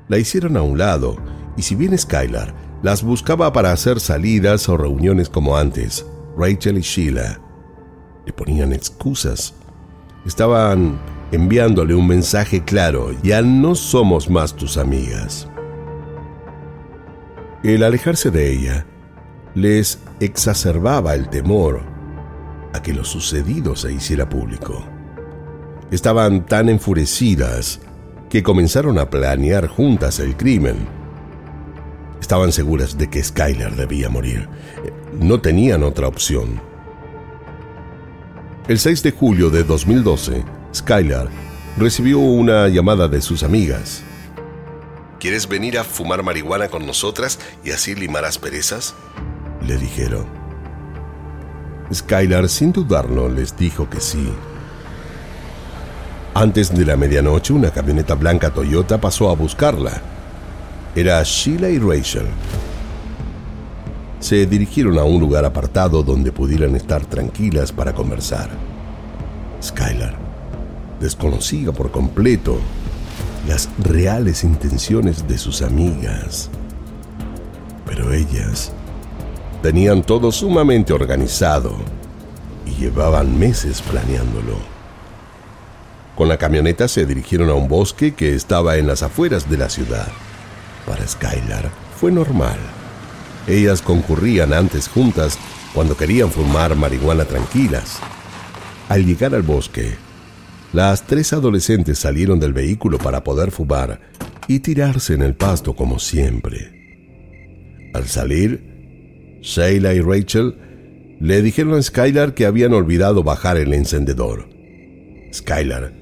La 0.08 0.18
hicieron 0.18 0.56
a 0.58 0.62
un 0.62 0.78
lado 0.78 1.18
y 1.58 1.62
si 1.62 1.76
bien 1.76 1.98
Skylar 1.98 2.54
las 2.84 3.04
buscaba 3.04 3.54
para 3.54 3.72
hacer 3.72 4.00
salidas 4.00 4.68
o 4.70 4.78
reuniones 4.78 5.30
como 5.30 5.58
antes, 5.58 6.06
Rachel 6.38 6.78
y 6.78 6.82
Sheila 6.82 7.40
le 8.26 8.34
ponían 8.34 8.74
excusas. 8.74 9.54
Estaban 10.26 11.00
enviándole 11.32 11.96
un 11.96 12.08
mensaje 12.08 12.64
claro, 12.64 13.16
ya 13.24 13.42
no 13.42 13.76
somos 13.76 14.30
más 14.30 14.56
tus 14.56 14.78
amigas. 14.78 15.48
El 17.64 17.84
alejarse 17.84 18.32
de 18.32 18.52
ella 18.52 18.88
les 19.54 20.00
exacerbaba 20.20 21.14
el 21.14 21.30
temor 21.30 21.84
a 22.74 22.82
que 22.82 22.92
lo 22.92 23.06
sucedido 23.06 23.76
se 23.76 23.94
hiciera 23.94 24.28
público. 24.28 24.84
Estaban 25.92 26.48
tan 26.48 26.70
enfurecidas 26.70 27.80
que 28.32 28.42
comenzaron 28.42 28.98
a 28.98 29.12
planear 29.12 29.68
juntas 29.68 30.20
el 30.20 30.36
crimen. 30.36 30.88
Estaban 32.20 32.52
seguras 32.52 32.98
de 32.98 33.12
que 33.12 33.24
Skyler 33.24 33.76
debía 33.76 34.10
morir. 34.10 34.50
No 35.20 35.40
tenían 35.40 35.84
otra 35.84 36.08
opción. 36.08 36.60
El 38.68 38.80
6 38.80 39.04
de 39.04 39.12
julio 39.12 39.52
de 39.52 39.64
2012, 39.64 40.44
Skylar 40.74 41.30
recibió 41.78 42.18
una 42.18 42.70
llamada 42.70 43.08
de 43.08 43.22
sus 43.22 43.44
amigas. 43.44 44.04
¿Quieres 45.22 45.48
venir 45.48 45.78
a 45.78 45.84
fumar 45.84 46.24
marihuana 46.24 46.68
con 46.70 46.88
nosotras 46.88 47.38
y 47.64 47.70
así 47.70 47.94
limar 47.94 48.26
asperezas? 48.26 48.96
Le 49.62 49.78
dijeron. 49.78 50.26
Skylar, 51.94 52.50
sin 52.50 52.72
dudarlo, 52.72 53.30
les 53.30 53.56
dijo 53.56 53.88
que 53.88 54.00
sí. 54.00 54.34
Antes 56.34 56.76
de 56.76 56.86
la 56.86 56.98
medianoche, 56.98 57.54
una 57.54 57.70
camioneta 57.70 58.16
blanca 58.16 58.52
Toyota 58.52 59.00
pasó 59.00 59.30
a 59.30 59.36
buscarla. 59.36 60.02
Era 60.96 61.22
Sheila 61.22 61.70
y 61.70 61.78
Rachel. 61.78 62.26
Se 64.20 64.48
dirigieron 64.48 64.98
a 64.98 65.04
un 65.04 65.20
lugar 65.20 65.46
apartado 65.46 66.02
donde 66.02 66.32
pudieran 66.32 66.76
estar 66.76 67.06
tranquilas 67.06 67.72
para 67.72 67.94
conversar. 67.94 68.50
Skylar 69.62 70.16
desconocía 71.00 71.72
por 71.72 71.92
completo 71.92 72.58
las 73.48 73.70
reales 73.80 74.44
intenciones 74.44 75.28
de 75.28 75.38
sus 75.38 75.62
amigas. 75.62 76.50
Pero 77.86 78.14
ellas 78.14 78.72
tenían 79.62 80.04
todo 80.04 80.32
sumamente 80.32 80.94
organizado 80.94 81.76
y 82.66 82.72
llevaban 82.82 83.38
meses 83.38 83.82
planeándolo. 83.82 84.58
Con 86.16 86.28
la 86.28 86.38
camioneta 86.38 86.88
se 86.88 87.06
dirigieron 87.06 87.50
a 87.50 87.54
un 87.54 87.68
bosque 87.68 88.14
que 88.14 88.36
estaba 88.36 88.78
en 88.78 88.88
las 88.88 89.02
afueras 89.02 89.50
de 89.50 89.58
la 89.58 89.70
ciudad. 89.70 90.08
Para 90.86 91.08
Skylar 91.08 91.70
fue 92.00 92.12
normal. 92.12 92.58
Ellas 93.48 93.82
concurrían 93.82 94.54
antes 94.54 94.88
juntas 94.88 95.38
cuando 95.74 95.98
querían 95.98 96.30
fumar 96.30 96.76
marihuana 96.76 97.26
tranquilas. 97.26 98.00
Al 98.90 99.06
llegar 99.06 99.34
al 99.34 99.42
bosque, 99.42 99.96
las 100.74 101.04
tres 101.04 101.34
adolescentes 101.34 102.00
salieron 102.00 102.40
del 102.40 102.54
vehículo 102.54 102.98
para 102.98 103.24
poder 103.24 103.52
fumar 103.52 104.00
y 104.48 104.60
tirarse 104.60 105.14
en 105.14 105.22
el 105.22 105.36
pasto 105.36 105.76
como 105.76 106.00
siempre. 106.00 107.92
Al 107.94 108.06
salir, 108.08 109.40
Sheila 109.42 109.94
y 109.94 110.02
Rachel 110.02 110.56
le 111.20 111.42
dijeron 111.42 111.74
a 111.74 111.82
Skylar 111.82 112.34
que 112.34 112.46
habían 112.46 112.74
olvidado 112.74 113.24
bajar 113.24 113.58
el 113.58 113.74
encendedor. 113.74 114.50
Skylar 115.34 116.02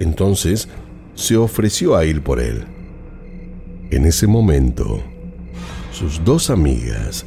entonces 0.00 0.68
se 1.14 1.36
ofreció 1.36 1.94
a 1.94 2.04
ir 2.04 2.22
por 2.22 2.40
él. 2.40 2.64
En 3.90 4.06
ese 4.06 4.26
momento, 4.26 5.00
sus 5.92 6.24
dos 6.24 6.50
amigas, 6.50 7.26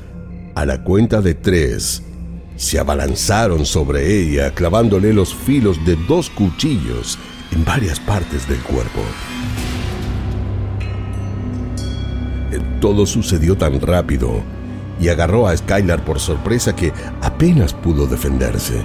a 0.56 0.65
la 0.65 0.84
cuenta 0.84 1.21
de 1.21 1.36
tres, 1.36 2.04
se 2.55 2.79
abalanzaron 2.79 3.65
sobre 3.65 4.19
ella 4.19 4.53
clavándole 4.53 5.13
los 5.13 5.33
filos 5.33 5.83
de 5.85 5.95
dos 6.07 6.29
cuchillos 6.29 7.17
en 7.51 7.65
varias 7.65 7.99
partes 7.99 8.47
del 8.47 8.59
cuerpo. 8.59 9.01
Eh, 12.51 12.59
todo 12.79 13.05
sucedió 13.05 13.57
tan 13.57 13.79
rápido 13.81 14.41
y 14.99 15.09
agarró 15.09 15.47
a 15.47 15.57
Skylar 15.57 16.05
por 16.05 16.19
sorpresa 16.19 16.75
que 16.75 16.93
apenas 17.21 17.73
pudo 17.73 18.07
defenderse. 18.07 18.83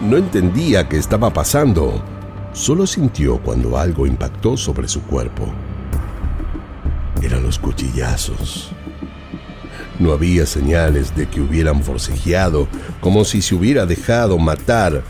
No 0.00 0.16
entendía 0.16 0.88
qué 0.88 0.98
estaba 0.98 1.32
pasando, 1.32 2.02
solo 2.52 2.86
sintió 2.86 3.38
cuando 3.38 3.78
algo 3.78 4.06
impactó 4.06 4.56
sobre 4.56 4.88
su 4.88 5.02
cuerpo. 5.02 5.46
Eran 7.22 7.44
los 7.44 7.58
cuchillazos. 7.58 8.72
No 9.98 10.12
había 10.12 10.46
señales 10.46 11.14
de 11.14 11.28
que 11.28 11.40
hubieran 11.40 11.82
forcejeado, 11.82 12.68
como 13.00 13.24
si 13.24 13.42
se 13.42 13.54
hubiera 13.54 13.86
dejado 13.86 14.38
matar 14.38 15.02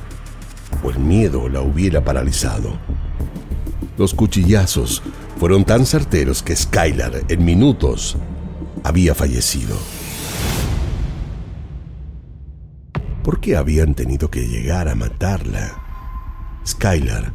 o 0.82 0.90
el 0.90 0.98
miedo 0.98 1.48
la 1.48 1.60
hubiera 1.60 2.04
paralizado. 2.04 2.78
Los 3.98 4.14
cuchillazos 4.14 5.02
fueron 5.38 5.64
tan 5.64 5.86
certeros 5.86 6.42
que 6.42 6.56
Skylar, 6.56 7.22
en 7.28 7.44
minutos, 7.44 8.16
había 8.84 9.14
fallecido. 9.14 9.76
¿Por 13.22 13.40
qué 13.40 13.56
habían 13.56 13.94
tenido 13.94 14.30
que 14.30 14.48
llegar 14.48 14.88
a 14.88 14.94
matarla? 14.94 15.78
Skylar 16.66 17.32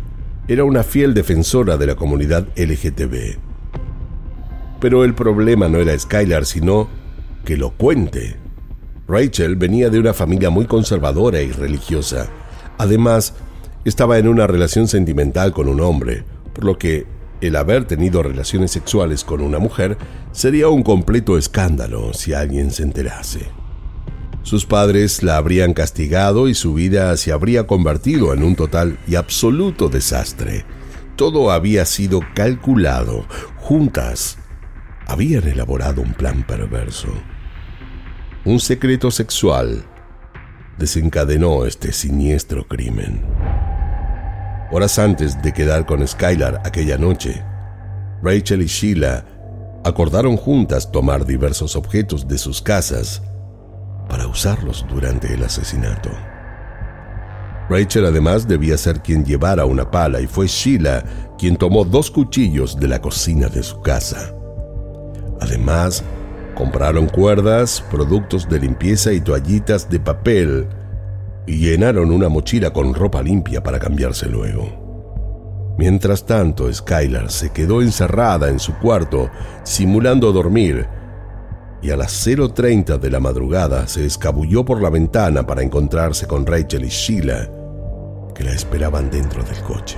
era 0.48 0.64
una 0.64 0.84
fiel 0.84 1.14
defensora 1.14 1.78
de 1.78 1.88
la 1.88 1.96
comunidad 1.96 2.48
LGTB. 2.56 3.38
Pero 4.80 5.04
el 5.04 5.14
problema 5.14 5.68
no 5.68 5.80
era 5.80 5.98
Skylar, 5.98 6.46
sino 6.46 6.88
que 7.48 7.56
lo 7.56 7.70
cuente. 7.70 8.36
Rachel 9.08 9.56
venía 9.56 9.90
de 9.90 10.02
una 10.02 10.14
familia 10.14 10.50
muy 10.50 10.66
conservadora 10.66 11.42
y 11.42 11.50
religiosa. 11.54 12.28
Además, 12.78 13.36
estaba 13.86 14.18
en 14.18 14.28
una 14.28 14.48
relación 14.48 14.90
sentimental 14.90 15.54
con 15.54 15.70
un 15.70 15.80
hombre, 15.80 16.26
por 16.54 16.66
lo 16.66 16.78
que 16.78 17.06
el 17.40 17.56
haber 17.56 17.86
tenido 17.86 18.22
relaciones 18.22 18.72
sexuales 18.72 19.24
con 19.24 19.40
una 19.40 19.60
mujer 19.60 19.98
sería 20.34 20.68
un 20.68 20.84
completo 20.84 21.38
escándalo 21.38 22.14
si 22.14 22.34
alguien 22.34 22.70
se 22.70 22.84
enterase. 22.84 23.48
Sus 24.44 24.66
padres 24.66 25.24
la 25.24 25.38
habrían 25.38 25.74
castigado 25.74 26.50
y 26.50 26.54
su 26.54 26.74
vida 26.74 27.16
se 27.16 27.32
habría 27.32 27.66
convertido 27.66 28.34
en 28.34 28.44
un 28.44 28.58
total 28.58 29.00
y 29.08 29.16
absoluto 29.16 29.88
desastre. 29.88 30.66
Todo 31.16 31.50
había 31.52 31.86
sido 31.86 32.20
calculado. 32.36 33.26
Juntas 33.56 34.38
habían 35.06 35.48
elaborado 35.48 36.02
un 36.02 36.12
plan 36.12 36.46
perverso 36.46 37.08
un 38.48 38.62
secreto 38.62 39.12
sexual 39.12 39.84
desencadenó 40.78 41.66
este 41.66 41.92
siniestro 41.92 42.66
crimen. 42.66 43.22
Horas 44.72 44.98
antes 45.00 45.42
de 45.42 45.52
quedar 45.52 45.86
con 45.86 46.08
Skylar 46.08 46.62
aquella 46.64 46.98
noche, 46.98 47.44
Rachel 48.24 48.62
y 48.62 48.68
Sheila 48.68 49.26
acordaron 49.84 50.38
juntas 50.38 50.90
tomar 50.94 51.26
diversos 51.26 51.76
objetos 51.76 52.26
de 52.26 52.38
sus 52.38 52.62
casas 52.62 53.22
para 54.08 54.28
usarlos 54.28 54.86
durante 54.88 55.34
el 55.34 55.44
asesinato. 55.44 56.10
Rachel 57.70 58.06
además 58.06 58.48
debía 58.48 58.78
ser 58.78 59.02
quien 59.02 59.26
llevara 59.26 59.66
una 59.66 59.92
pala 59.92 60.22
y 60.22 60.28
fue 60.28 60.48
Sheila 60.48 61.04
quien 61.38 61.58
tomó 61.58 61.84
dos 61.84 62.10
cuchillos 62.10 62.80
de 62.80 62.88
la 62.88 63.02
cocina 63.02 63.50
de 63.50 63.62
su 63.62 63.82
casa. 63.82 64.34
Además, 65.42 66.02
Compraron 66.58 67.06
cuerdas, 67.06 67.84
productos 67.92 68.50
de 68.50 68.60
limpieza 68.60 69.14
y 69.14 69.22
toallitas 69.22 69.92
de 69.92 70.00
papel 70.00 70.68
y 71.46 71.60
llenaron 71.60 72.10
una 72.10 72.30
mochila 72.30 72.74
con 72.74 72.96
ropa 72.96 73.22
limpia 73.22 73.62
para 73.62 73.78
cambiarse 73.78 74.28
luego. 74.28 75.76
Mientras 75.78 76.26
tanto, 76.26 76.74
Skylar 76.74 77.30
se 77.30 77.52
quedó 77.52 77.84
encerrada 77.84 78.50
en 78.50 78.60
su 78.60 78.74
cuarto, 78.80 79.30
simulando 79.62 80.32
dormir, 80.32 80.88
y 81.84 81.92
a 81.92 81.96
las 81.96 82.26
0.30 82.26 82.98
de 82.98 83.12
la 83.12 83.20
madrugada 83.20 83.88
se 83.88 84.04
escabulló 84.04 84.66
por 84.66 84.82
la 84.82 84.90
ventana 84.90 85.46
para 85.46 85.62
encontrarse 85.62 86.26
con 86.26 86.44
Rachel 86.44 86.86
y 86.86 86.90
Sheila, 86.90 87.52
que 88.34 88.44
la 88.44 88.54
esperaban 88.54 89.12
dentro 89.12 89.44
del 89.44 89.62
coche. 89.62 89.98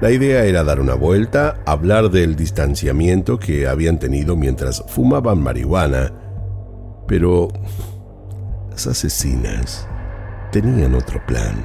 La 0.00 0.10
idea 0.10 0.44
era 0.44 0.64
dar 0.64 0.80
una 0.80 0.94
vuelta, 0.94 1.60
hablar 1.66 2.10
del 2.10 2.34
distanciamiento 2.34 3.38
que 3.38 3.68
habían 3.68 3.98
tenido 3.98 4.34
mientras 4.34 4.82
fumaban 4.88 5.42
marihuana, 5.42 6.10
pero 7.06 7.48
las 8.70 8.86
asesinas 8.86 9.86
tenían 10.52 10.94
otro 10.94 11.20
plan. 11.26 11.64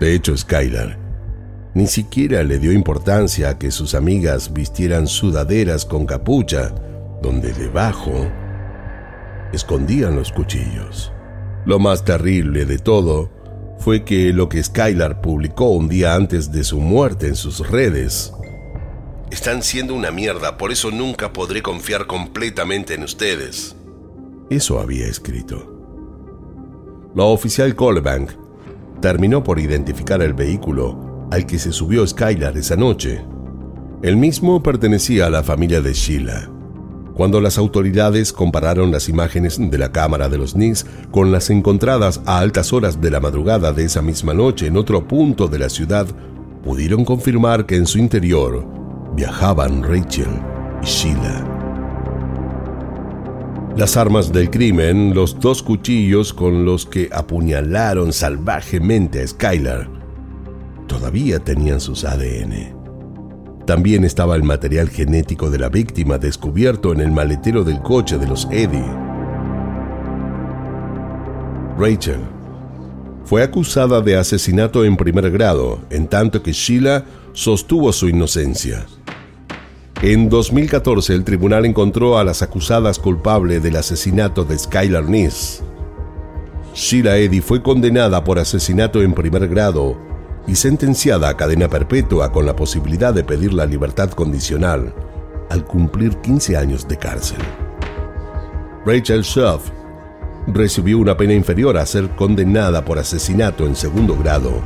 De 0.00 0.14
hecho, 0.14 0.36
Skylar 0.36 1.06
ni 1.76 1.86
siquiera 1.86 2.42
le 2.42 2.58
dio 2.58 2.72
importancia 2.72 3.50
a 3.50 3.58
que 3.58 3.70
sus 3.70 3.94
amigas 3.94 4.54
vistieran 4.54 5.06
sudaderas 5.06 5.84
con 5.84 6.06
capucha, 6.06 6.74
donde 7.20 7.52
debajo 7.52 8.26
escondían 9.52 10.16
los 10.16 10.32
cuchillos. 10.32 11.12
Lo 11.66 11.78
más 11.78 12.02
terrible 12.02 12.64
de 12.64 12.78
todo 12.78 13.35
fue 13.78 14.04
que 14.04 14.32
lo 14.32 14.48
que 14.48 14.62
Skylar 14.62 15.20
publicó 15.20 15.70
un 15.70 15.88
día 15.88 16.14
antes 16.14 16.50
de 16.52 16.64
su 16.64 16.80
muerte 16.80 17.28
en 17.28 17.36
sus 17.36 17.68
redes. 17.68 18.32
Están 19.30 19.62
siendo 19.62 19.94
una 19.94 20.10
mierda, 20.10 20.56
por 20.56 20.72
eso 20.72 20.90
nunca 20.90 21.32
podré 21.32 21.62
confiar 21.62 22.06
completamente 22.06 22.94
en 22.94 23.02
ustedes. 23.02 23.76
Eso 24.50 24.78
había 24.78 25.06
escrito. 25.06 25.72
La 27.14 27.24
oficial 27.24 27.74
Colebank 27.74 28.30
terminó 29.00 29.42
por 29.42 29.58
identificar 29.58 30.22
el 30.22 30.34
vehículo 30.34 31.28
al 31.30 31.46
que 31.46 31.58
se 31.58 31.72
subió 31.72 32.06
Skylar 32.06 32.56
esa 32.56 32.76
noche. 32.76 33.24
El 34.02 34.16
mismo 34.16 34.62
pertenecía 34.62 35.26
a 35.26 35.30
la 35.30 35.42
familia 35.42 35.80
de 35.80 35.92
Sheila. 35.92 36.50
Cuando 37.16 37.40
las 37.40 37.56
autoridades 37.56 38.30
compararon 38.30 38.92
las 38.92 39.08
imágenes 39.08 39.58
de 39.58 39.78
la 39.78 39.90
cámara 39.90 40.28
de 40.28 40.36
los 40.36 40.52
Knicks 40.52 40.84
con 41.10 41.32
las 41.32 41.48
encontradas 41.48 42.20
a 42.26 42.38
altas 42.38 42.74
horas 42.74 43.00
de 43.00 43.10
la 43.10 43.20
madrugada 43.20 43.72
de 43.72 43.84
esa 43.84 44.02
misma 44.02 44.34
noche 44.34 44.66
en 44.66 44.76
otro 44.76 45.08
punto 45.08 45.48
de 45.48 45.58
la 45.58 45.70
ciudad, 45.70 46.06
pudieron 46.62 47.06
confirmar 47.06 47.64
que 47.64 47.76
en 47.76 47.86
su 47.86 47.98
interior 47.98 48.66
viajaban 49.14 49.82
Rachel 49.82 50.28
y 50.82 50.86
Sheila. 50.86 51.52
Las 53.78 53.96
armas 53.96 54.30
del 54.30 54.50
crimen, 54.50 55.14
los 55.14 55.40
dos 55.40 55.62
cuchillos 55.62 56.34
con 56.34 56.66
los 56.66 56.84
que 56.84 57.08
apuñalaron 57.10 58.12
salvajemente 58.12 59.22
a 59.22 59.26
Skylar, 59.26 59.88
todavía 60.86 61.38
tenían 61.38 61.80
sus 61.80 62.04
ADN. 62.04 62.75
También 63.66 64.04
estaba 64.04 64.36
el 64.36 64.44
material 64.44 64.88
genético 64.90 65.50
de 65.50 65.58
la 65.58 65.68
víctima 65.68 66.18
descubierto 66.18 66.92
en 66.92 67.00
el 67.00 67.10
maletero 67.10 67.64
del 67.64 67.82
coche 67.82 68.16
de 68.16 68.28
los 68.28 68.46
Eddie. 68.52 68.86
Rachel 71.76 72.20
fue 73.24 73.42
acusada 73.42 74.00
de 74.00 74.16
asesinato 74.16 74.84
en 74.84 74.96
primer 74.96 75.32
grado, 75.32 75.80
en 75.90 76.06
tanto 76.06 76.44
que 76.44 76.52
Sheila 76.52 77.06
sostuvo 77.32 77.92
su 77.92 78.08
inocencia. 78.08 78.86
En 80.00 80.28
2014 80.28 81.12
el 81.14 81.24
tribunal 81.24 81.66
encontró 81.66 82.18
a 82.18 82.24
las 82.24 82.42
acusadas 82.42 83.00
culpables 83.00 83.64
del 83.64 83.74
asesinato 83.74 84.44
de 84.44 84.56
Skylar 84.58 85.08
Nice. 85.08 85.64
Sheila 86.72 87.16
Eddy 87.16 87.40
fue 87.40 87.64
condenada 87.64 88.22
por 88.22 88.38
asesinato 88.38 89.02
en 89.02 89.12
primer 89.12 89.48
grado 89.48 89.98
y 90.46 90.54
sentenciada 90.54 91.28
a 91.28 91.36
cadena 91.36 91.68
perpetua 91.68 92.30
con 92.30 92.46
la 92.46 92.54
posibilidad 92.54 93.12
de 93.12 93.24
pedir 93.24 93.52
la 93.52 93.66
libertad 93.66 94.10
condicional 94.10 94.94
al 95.50 95.64
cumplir 95.64 96.16
15 96.18 96.56
años 96.56 96.86
de 96.88 96.96
cárcel. 96.96 97.38
Rachel 98.84 99.24
Schuff 99.24 99.70
recibió 100.46 100.98
una 100.98 101.16
pena 101.16 101.34
inferior 101.34 101.76
a 101.76 101.86
ser 101.86 102.08
condenada 102.10 102.84
por 102.84 102.98
asesinato 102.98 103.66
en 103.66 103.74
segundo 103.74 104.16
grado 104.16 104.60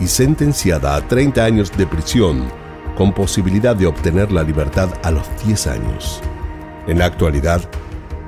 y 0.00 0.06
sentenciada 0.06 0.96
a 0.96 1.06
30 1.06 1.44
años 1.44 1.76
de 1.76 1.86
prisión 1.86 2.44
con 2.96 3.12
posibilidad 3.12 3.76
de 3.76 3.86
obtener 3.86 4.32
la 4.32 4.42
libertad 4.42 4.88
a 5.02 5.10
los 5.10 5.24
10 5.44 5.66
años. 5.68 6.20
En 6.86 6.98
la 6.98 7.06
actualidad, 7.06 7.62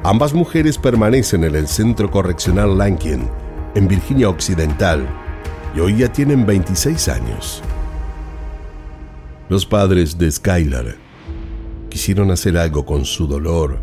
ambas 0.05 0.33
mujeres 0.33 0.79
permanecen 0.79 1.45
en 1.45 1.57
el 1.57 1.67
Centro 1.67 2.11
Correccional 2.11 2.79
Lankin, 2.79 3.29
en 3.75 3.89
Virginia 3.89 4.29
Occidental, 4.29 5.09
y 5.75 5.81
hoy 5.81 5.99
ya 5.99 6.13
tienen 6.13 6.47
26 6.47 7.09
años. 7.09 7.63
Los 9.49 9.67
padres 9.67 10.17
de 10.17 10.31
Skylar 10.31 10.97
quisieron 11.89 12.31
hacer 12.31 12.57
algo 12.57 12.85
con 12.87 13.05
su 13.05 13.27
dolor 13.27 13.81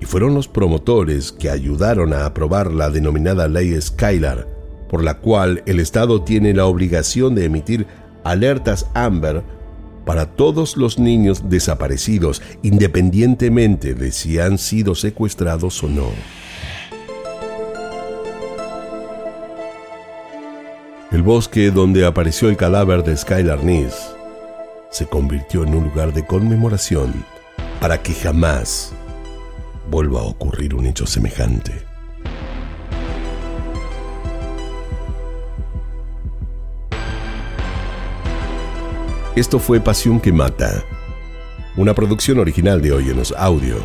y 0.00 0.04
fueron 0.04 0.34
los 0.34 0.48
promotores 0.48 1.32
que 1.32 1.48
ayudaron 1.50 2.12
a 2.12 2.26
aprobar 2.26 2.72
la 2.72 2.90
denominada 2.90 3.48
ley 3.48 3.80
Skylar, 3.80 4.46
por 4.88 5.02
la 5.02 5.18
cual 5.18 5.62
el 5.66 5.80
Estado 5.80 6.22
tiene 6.22 6.52
la 6.54 6.66
obligación 6.66 7.34
de 7.34 7.46
emitir 7.46 7.86
alertas 8.24 8.86
Amber 8.94 9.42
para 10.04 10.26
todos 10.26 10.76
los 10.76 10.98
niños 10.98 11.48
desaparecidos, 11.48 12.42
independientemente 12.62 13.94
de 13.94 14.12
si 14.12 14.38
han 14.38 14.58
sido 14.58 14.94
secuestrados 14.94 15.82
o 15.82 15.88
no. 15.88 16.10
El 21.16 21.22
bosque 21.22 21.70
donde 21.70 22.04
apareció 22.04 22.50
el 22.50 22.58
cadáver 22.58 23.02
de 23.02 23.16
Skylar 23.16 23.64
Nice 23.64 23.96
se 24.90 25.06
convirtió 25.06 25.62
en 25.62 25.74
un 25.74 25.84
lugar 25.84 26.12
de 26.12 26.26
conmemoración 26.26 27.10
para 27.80 28.02
que 28.02 28.12
jamás 28.12 28.92
vuelva 29.90 30.20
a 30.20 30.24
ocurrir 30.24 30.74
un 30.74 30.84
hecho 30.84 31.06
semejante. 31.06 31.72
Esto 39.36 39.58
fue 39.58 39.80
Pasión 39.80 40.20
que 40.20 40.34
Mata, 40.34 40.84
una 41.78 41.94
producción 41.94 42.40
original 42.40 42.82
de 42.82 42.92
Óyenos 42.92 43.32
Audio. 43.38 43.76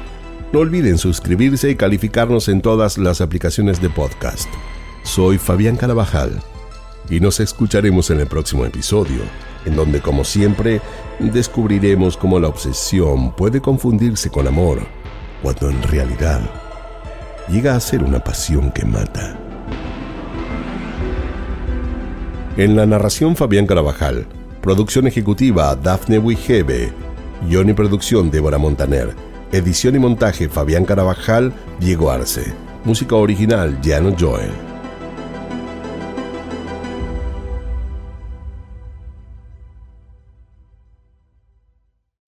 No 0.52 0.60
olviden 0.60 0.98
suscribirse 0.98 1.70
y 1.70 1.76
calificarnos 1.78 2.50
en 2.50 2.62
todas 2.62 2.98
las 2.98 3.22
aplicaciones 3.22 3.82
de 3.82 3.90
podcast. 3.90 4.50
Soy 5.04 5.38
Fabián 5.38 5.78
Carabajal 5.78 6.44
y 7.10 7.20
nos 7.20 7.40
escucharemos 7.40 8.10
en 8.10 8.20
el 8.20 8.28
próximo 8.28 8.66
episodio, 8.66 9.22
en 9.66 9.76
donde 9.76 10.02
como 10.02 10.24
siempre 10.24 10.82
descubriremos 11.20 12.18
cómo 12.18 12.40
la 12.40 12.48
obsesión 12.48 13.36
puede 13.36 13.62
confundirse 13.62 14.30
con 14.30 14.48
amor, 14.48 14.80
cuando 15.42 15.70
en 15.70 15.82
realidad 15.84 16.42
llega 17.50 17.76
a 17.76 17.80
ser 17.80 18.04
una 18.04 18.24
pasión 18.24 18.72
que 18.72 18.86
mata. 18.86 19.38
En 22.58 22.76
la 22.76 22.86
narración 22.86 23.36
Fabián 23.36 23.66
Carabajal, 23.66 24.28
producción 24.62 25.08
ejecutiva 25.08 25.76
Dafne 25.76 26.20
Wigebe, 26.20 26.92
guion 27.48 27.70
y 27.70 27.74
producción 27.74 28.30
Débora 28.30 28.58
Montaner, 28.58 29.16
edición 29.52 29.96
y 29.96 30.00
montaje 30.00 30.50
Fabián 30.50 30.86
Carabajal, 30.86 31.54
Diego 31.80 32.12
Arce, 32.12 32.54
música 32.84 33.16
original 33.16 33.80
Jano 33.84 34.16
Joel. 34.18 34.71